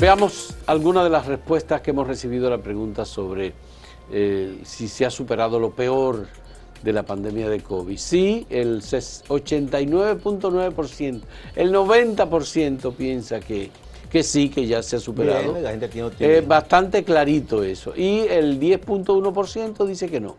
Veamos 0.00 0.54
algunas 0.66 1.02
de 1.02 1.10
las 1.10 1.26
respuestas 1.26 1.80
que 1.80 1.90
hemos 1.90 2.06
recibido 2.06 2.46
a 2.46 2.50
la 2.50 2.58
pregunta 2.58 3.04
sobre 3.04 3.52
eh, 4.12 4.60
si 4.64 4.86
se 4.86 5.04
ha 5.04 5.10
superado 5.10 5.58
lo 5.58 5.70
peor 5.70 6.28
de 6.84 6.92
la 6.92 7.02
pandemia 7.02 7.48
de 7.48 7.58
COVID. 7.60 7.98
Sí, 7.98 8.46
el 8.48 8.80
89.9%, 8.80 11.20
el 11.56 11.74
90% 11.74 12.94
piensa 12.94 13.40
que, 13.40 13.72
que 14.08 14.22
sí, 14.22 14.50
que 14.50 14.68
ya 14.68 14.84
se 14.84 14.94
ha 14.96 15.00
superado. 15.00 15.56
Es 16.20 16.46
bastante 16.46 17.02
clarito 17.02 17.64
eso. 17.64 17.92
Y 17.96 18.20
el 18.20 18.60
10.1% 18.60 19.84
dice 19.84 20.08
que 20.08 20.20
no. 20.20 20.36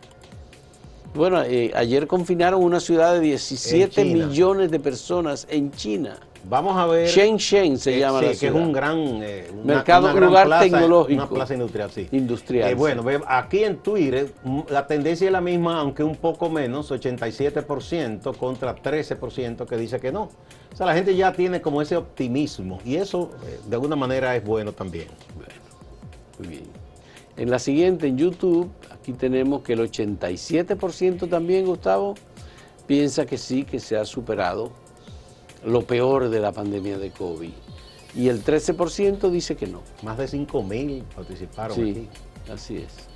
Bueno, 1.14 1.42
eh, 1.42 1.70
ayer 1.74 2.06
confinaron 2.06 2.64
una 2.64 2.80
ciudad 2.80 3.12
de 3.12 3.20
17 3.20 4.06
millones 4.06 4.70
de 4.70 4.80
personas 4.80 5.46
en 5.50 5.70
China. 5.72 6.18
Vamos 6.44 6.76
a 6.76 6.86
ver. 6.86 7.06
Shenzhen 7.06 7.78
se 7.78 7.96
eh, 7.96 8.00
llama 8.00 8.22
la 8.22 8.32
que 8.32 8.46
es 8.46 8.52
un 8.52 8.72
gran 8.72 8.98
eh, 9.22 9.50
mercado, 9.64 10.12
lugar 10.18 10.60
tecnológico. 10.60 11.22
Una 11.22 11.28
plaza 11.28 11.54
industrial, 11.54 11.90
sí. 11.90 12.08
Industrial. 12.12 12.70
Eh, 12.70 12.74
bueno, 12.74 13.04
aquí 13.26 13.64
en 13.64 13.76
Twitter 13.78 14.32
mm, 14.42 14.60
la 14.70 14.86
tendencia 14.86 15.26
es 15.26 15.32
la 15.32 15.40
misma, 15.40 15.80
aunque 15.80 16.02
un 16.02 16.16
poco 16.16 16.48
menos, 16.48 16.90
87% 16.90 18.36
contra 18.36 18.74
13% 18.74 19.66
que 19.66 19.76
dice 19.76 20.00
que 20.00 20.12
no. 20.12 20.30
O 20.72 20.76
sea, 20.76 20.86
la 20.86 20.94
gente 20.94 21.14
ya 21.14 21.32
tiene 21.32 21.60
como 21.60 21.82
ese 21.82 21.96
optimismo 21.96 22.80
y 22.84 22.96
eso 22.96 23.30
de 23.66 23.74
alguna 23.76 23.96
manera 23.96 24.34
es 24.36 24.44
bueno 24.44 24.72
también. 24.72 25.08
Bueno, 25.34 25.52
muy 26.38 26.48
bien. 26.48 26.64
En 27.36 27.50
la 27.50 27.58
siguiente, 27.58 28.06
en 28.06 28.18
YouTube, 28.18 28.70
aquí 28.90 29.12
tenemos 29.12 29.62
que 29.62 29.72
el 29.72 29.80
87% 29.80 31.28
también, 31.28 31.66
Gustavo, 31.66 32.14
piensa 32.86 33.24
que 33.24 33.38
sí, 33.38 33.64
que 33.64 33.80
se 33.80 33.96
ha 33.96 34.04
superado 34.04 34.72
lo 35.64 35.82
peor 35.82 36.28
de 36.28 36.40
la 36.40 36.52
pandemia 36.52 36.98
de 36.98 37.10
COVID. 37.10 37.52
Y 38.14 38.28
el 38.28 38.44
13% 38.44 39.30
dice 39.30 39.56
que 39.56 39.66
no. 39.66 39.82
Más 40.02 40.18
de 40.18 40.26
5 40.26 40.62
mil 40.62 41.04
participaron 41.14 41.76
sí, 41.76 42.08
así 42.52 42.78
es. 42.78 43.10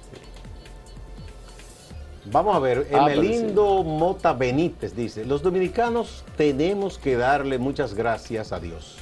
Vamos 2.26 2.57
a 2.57 2.59
ver, 2.59 2.88
ah, 2.92 3.12
Emelindo 3.12 3.83
Mota 3.83 4.33
Benítez 4.33 4.96
dice, 4.96 5.26
los 5.26 5.42
dominicanos 5.42 6.24
tenemos 6.38 6.96
que 6.96 7.16
darle 7.16 7.59
muchas 7.59 7.92
gracias 7.92 8.50
a 8.50 8.61
Dios, 8.61 8.96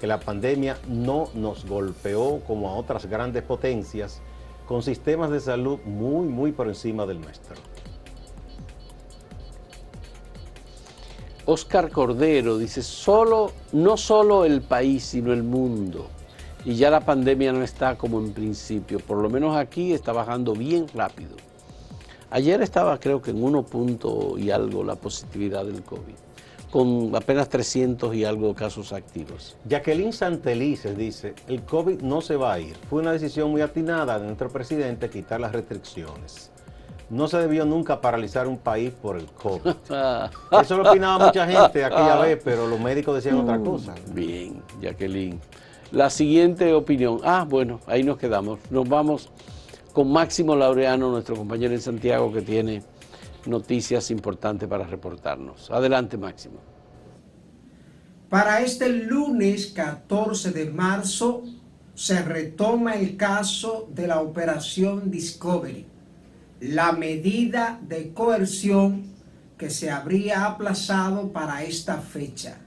que 0.00 0.06
la 0.06 0.18
pandemia 0.18 0.78
no 0.88 1.28
nos 1.34 1.66
golpeó 1.66 2.40
como 2.46 2.70
a 2.70 2.74
otras 2.76 3.04
grandes 3.04 3.42
potencias, 3.42 4.22
con 4.66 4.82
sistemas 4.82 5.30
de 5.30 5.40
salud 5.40 5.78
muy, 5.84 6.26
muy 6.26 6.52
por 6.52 6.68
encima 6.68 7.04
del 7.04 7.20
nuestro. 7.20 7.56
Oscar 11.46 11.90
Cordero 11.90 12.56
dice, 12.56 12.82
solo, 12.82 13.52
no 13.72 13.96
solo 13.96 14.46
el 14.46 14.62
país, 14.62 15.04
sino 15.04 15.32
el 15.32 15.42
mundo. 15.42 16.08
Y 16.64 16.76
ya 16.76 16.90
la 16.90 17.00
pandemia 17.00 17.52
no 17.52 17.62
está 17.62 17.98
como 17.98 18.18
en 18.18 18.32
principio, 18.32 18.98
por 18.98 19.18
lo 19.18 19.28
menos 19.28 19.54
aquí 19.54 19.92
está 19.92 20.12
bajando 20.12 20.54
bien 20.54 20.86
rápido. 20.94 21.36
Ayer 22.30 22.62
estaba 22.62 22.98
creo 22.98 23.20
que 23.20 23.30
en 23.30 23.44
uno 23.44 23.62
punto 23.62 24.38
y 24.38 24.50
algo 24.50 24.82
la 24.82 24.96
positividad 24.96 25.66
del 25.66 25.82
COVID, 25.82 26.14
con 26.70 27.14
apenas 27.14 27.50
300 27.50 28.14
y 28.14 28.24
algo 28.24 28.54
casos 28.54 28.94
activos. 28.94 29.56
Jacqueline 29.68 30.14
Santelices 30.14 30.96
dice, 30.96 31.34
el 31.46 31.62
COVID 31.62 32.00
no 32.00 32.22
se 32.22 32.36
va 32.36 32.54
a 32.54 32.60
ir. 32.60 32.76
Fue 32.88 33.02
una 33.02 33.12
decisión 33.12 33.50
muy 33.50 33.60
atinada 33.60 34.18
de 34.18 34.24
nuestro 34.24 34.48
presidente 34.48 35.10
quitar 35.10 35.40
las 35.40 35.52
restricciones. 35.52 36.50
No 37.14 37.28
se 37.28 37.38
debió 37.38 37.64
nunca 37.64 38.00
paralizar 38.00 38.48
un 38.48 38.58
país 38.58 38.90
por 38.90 39.16
el 39.16 39.26
COVID. 39.26 39.72
Eso 40.60 40.76
lo 40.76 40.90
opinaba 40.90 41.26
mucha 41.26 41.46
gente 41.46 41.84
aquella 41.84 42.16
vez, 42.16 42.40
pero 42.42 42.66
los 42.66 42.80
médicos 42.80 43.14
decían 43.14 43.38
otra 43.38 43.56
mm, 43.56 43.64
cosa. 43.64 43.94
Bien, 44.12 44.60
Jacqueline. 44.80 45.38
La 45.92 46.10
siguiente 46.10 46.74
opinión. 46.74 47.20
Ah, 47.22 47.46
bueno, 47.48 47.78
ahí 47.86 48.02
nos 48.02 48.18
quedamos. 48.18 48.58
Nos 48.68 48.88
vamos 48.88 49.30
con 49.92 50.10
Máximo 50.10 50.56
Laureano, 50.56 51.08
nuestro 51.08 51.36
compañero 51.36 51.72
en 51.72 51.80
Santiago, 51.80 52.32
que 52.32 52.42
tiene 52.42 52.82
noticias 53.46 54.10
importantes 54.10 54.68
para 54.68 54.84
reportarnos. 54.84 55.70
Adelante, 55.70 56.16
Máximo. 56.16 56.56
Para 58.28 58.60
este 58.60 58.88
lunes 58.88 59.66
14 59.68 60.50
de 60.50 60.64
marzo 60.64 61.44
se 61.94 62.20
retoma 62.22 62.96
el 62.96 63.16
caso 63.16 63.88
de 63.94 64.08
la 64.08 64.20
operación 64.20 65.12
Discovery 65.12 65.93
la 66.64 66.92
medida 66.92 67.78
de 67.86 68.14
coerción 68.14 69.02
que 69.58 69.68
se 69.68 69.90
habría 69.90 70.46
aplazado 70.46 71.30
para 71.30 71.62
esta 71.62 71.98
fecha. 71.98 72.58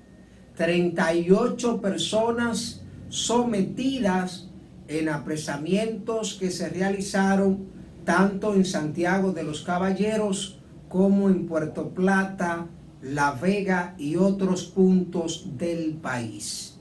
38 0.55 1.81
personas 1.81 2.83
sometidas 3.09 4.49
en 4.87 5.09
apresamientos 5.09 6.35
que 6.35 6.51
se 6.51 6.69
realizaron 6.69 7.69
tanto 8.05 8.53
en 8.53 8.65
Santiago 8.65 9.31
de 9.31 9.43
los 9.43 9.63
Caballeros 9.63 10.59
como 10.89 11.27
en 11.27 11.47
Puerto 11.47 11.89
Plata, 11.89 12.67
La 13.01 13.31
Vega 13.31 13.95
y 13.97 14.15
otros 14.15 14.65
puntos 14.65 15.57
del 15.57 15.95
país. 15.95 16.77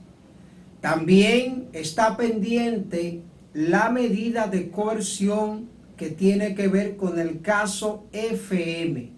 También 0.81 1.67
está 1.73 2.15
pendiente 2.15 3.23
la 3.53 3.89
medida 3.89 4.47
de 4.47 4.69
coerción 4.69 5.76
que 5.97 6.09
tiene 6.11 6.55
que 6.55 6.67
ver 6.67 6.95
con 6.95 7.19
el 7.19 7.41
caso 7.41 8.05
FM. 8.11 9.11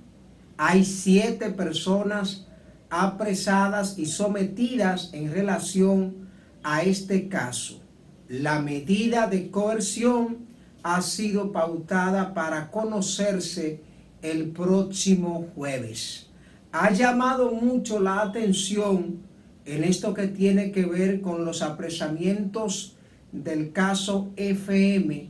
Hay 0.57 0.85
siete 0.85 1.51
personas 1.51 2.47
apresadas 2.89 3.99
y 3.99 4.05
sometidas 4.05 5.09
en 5.13 5.31
relación 5.31 6.29
a 6.63 6.83
este 6.83 7.27
caso. 7.29 7.81
La 8.27 8.61
medida 8.61 9.27
de 9.27 9.51
coerción 9.51 10.47
ha 10.83 11.01
sido 11.01 11.51
pautada 11.51 12.33
para 12.33 12.71
conocerse 12.71 13.81
el 14.21 14.49
próximo 14.49 15.47
jueves. 15.55 16.27
Ha 16.71 16.91
llamado 16.91 17.51
mucho 17.51 17.99
la 17.99 18.21
atención 18.21 19.17
en 19.65 19.83
esto 19.83 20.13
que 20.13 20.27
tiene 20.27 20.71
que 20.71 20.85
ver 20.85 21.21
con 21.21 21.45
los 21.45 21.61
apresamientos 21.61 22.95
del 23.31 23.71
caso 23.71 24.31
FM, 24.35 25.29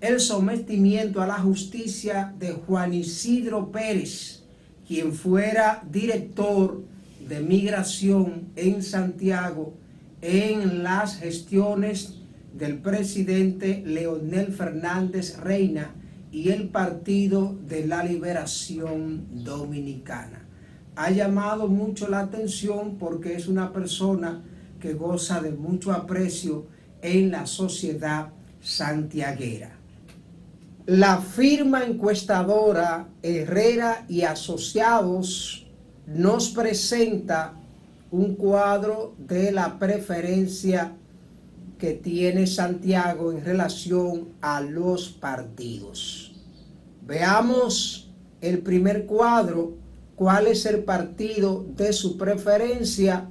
el 0.00 0.18
sometimiento 0.18 1.20
a 1.20 1.26
la 1.26 1.38
justicia 1.38 2.34
de 2.38 2.52
Juan 2.52 2.94
Isidro 2.94 3.70
Pérez, 3.70 4.42
quien 4.86 5.12
fuera 5.12 5.82
director 5.90 6.82
de 7.28 7.40
migración 7.40 8.48
en 8.56 8.82
Santiago 8.82 9.74
en 10.22 10.82
las 10.82 11.18
gestiones 11.18 12.16
del 12.54 12.78
presidente 12.78 13.82
Leonel 13.86 14.52
Fernández 14.52 15.38
Reina 15.38 15.94
y 16.32 16.50
el 16.50 16.68
Partido 16.68 17.56
de 17.68 17.86
la 17.86 18.02
Liberación 18.02 19.44
Dominicana. 19.44 20.46
Ha 20.96 21.10
llamado 21.10 21.68
mucho 21.68 22.08
la 22.08 22.20
atención 22.20 22.96
porque 22.98 23.34
es 23.34 23.48
una 23.48 23.72
persona 23.72 24.42
que 24.80 24.94
goza 24.94 25.40
de 25.40 25.52
mucho 25.52 25.92
aprecio 25.92 26.66
en 27.02 27.30
la 27.30 27.46
sociedad 27.46 28.30
santiaguera. 28.60 29.79
La 30.90 31.18
firma 31.18 31.84
encuestadora 31.84 33.06
Herrera 33.22 34.04
y 34.08 34.22
Asociados 34.22 35.64
nos 36.08 36.48
presenta 36.48 37.54
un 38.10 38.34
cuadro 38.34 39.14
de 39.16 39.52
la 39.52 39.78
preferencia 39.78 40.96
que 41.78 41.92
tiene 41.92 42.48
Santiago 42.48 43.30
en 43.30 43.44
relación 43.44 44.30
a 44.40 44.60
los 44.62 45.10
partidos. 45.10 46.32
Veamos 47.06 48.10
el 48.40 48.58
primer 48.58 49.06
cuadro, 49.06 49.74
cuál 50.16 50.48
es 50.48 50.66
el 50.66 50.82
partido 50.82 51.64
de 51.76 51.92
su 51.92 52.18
preferencia. 52.18 53.28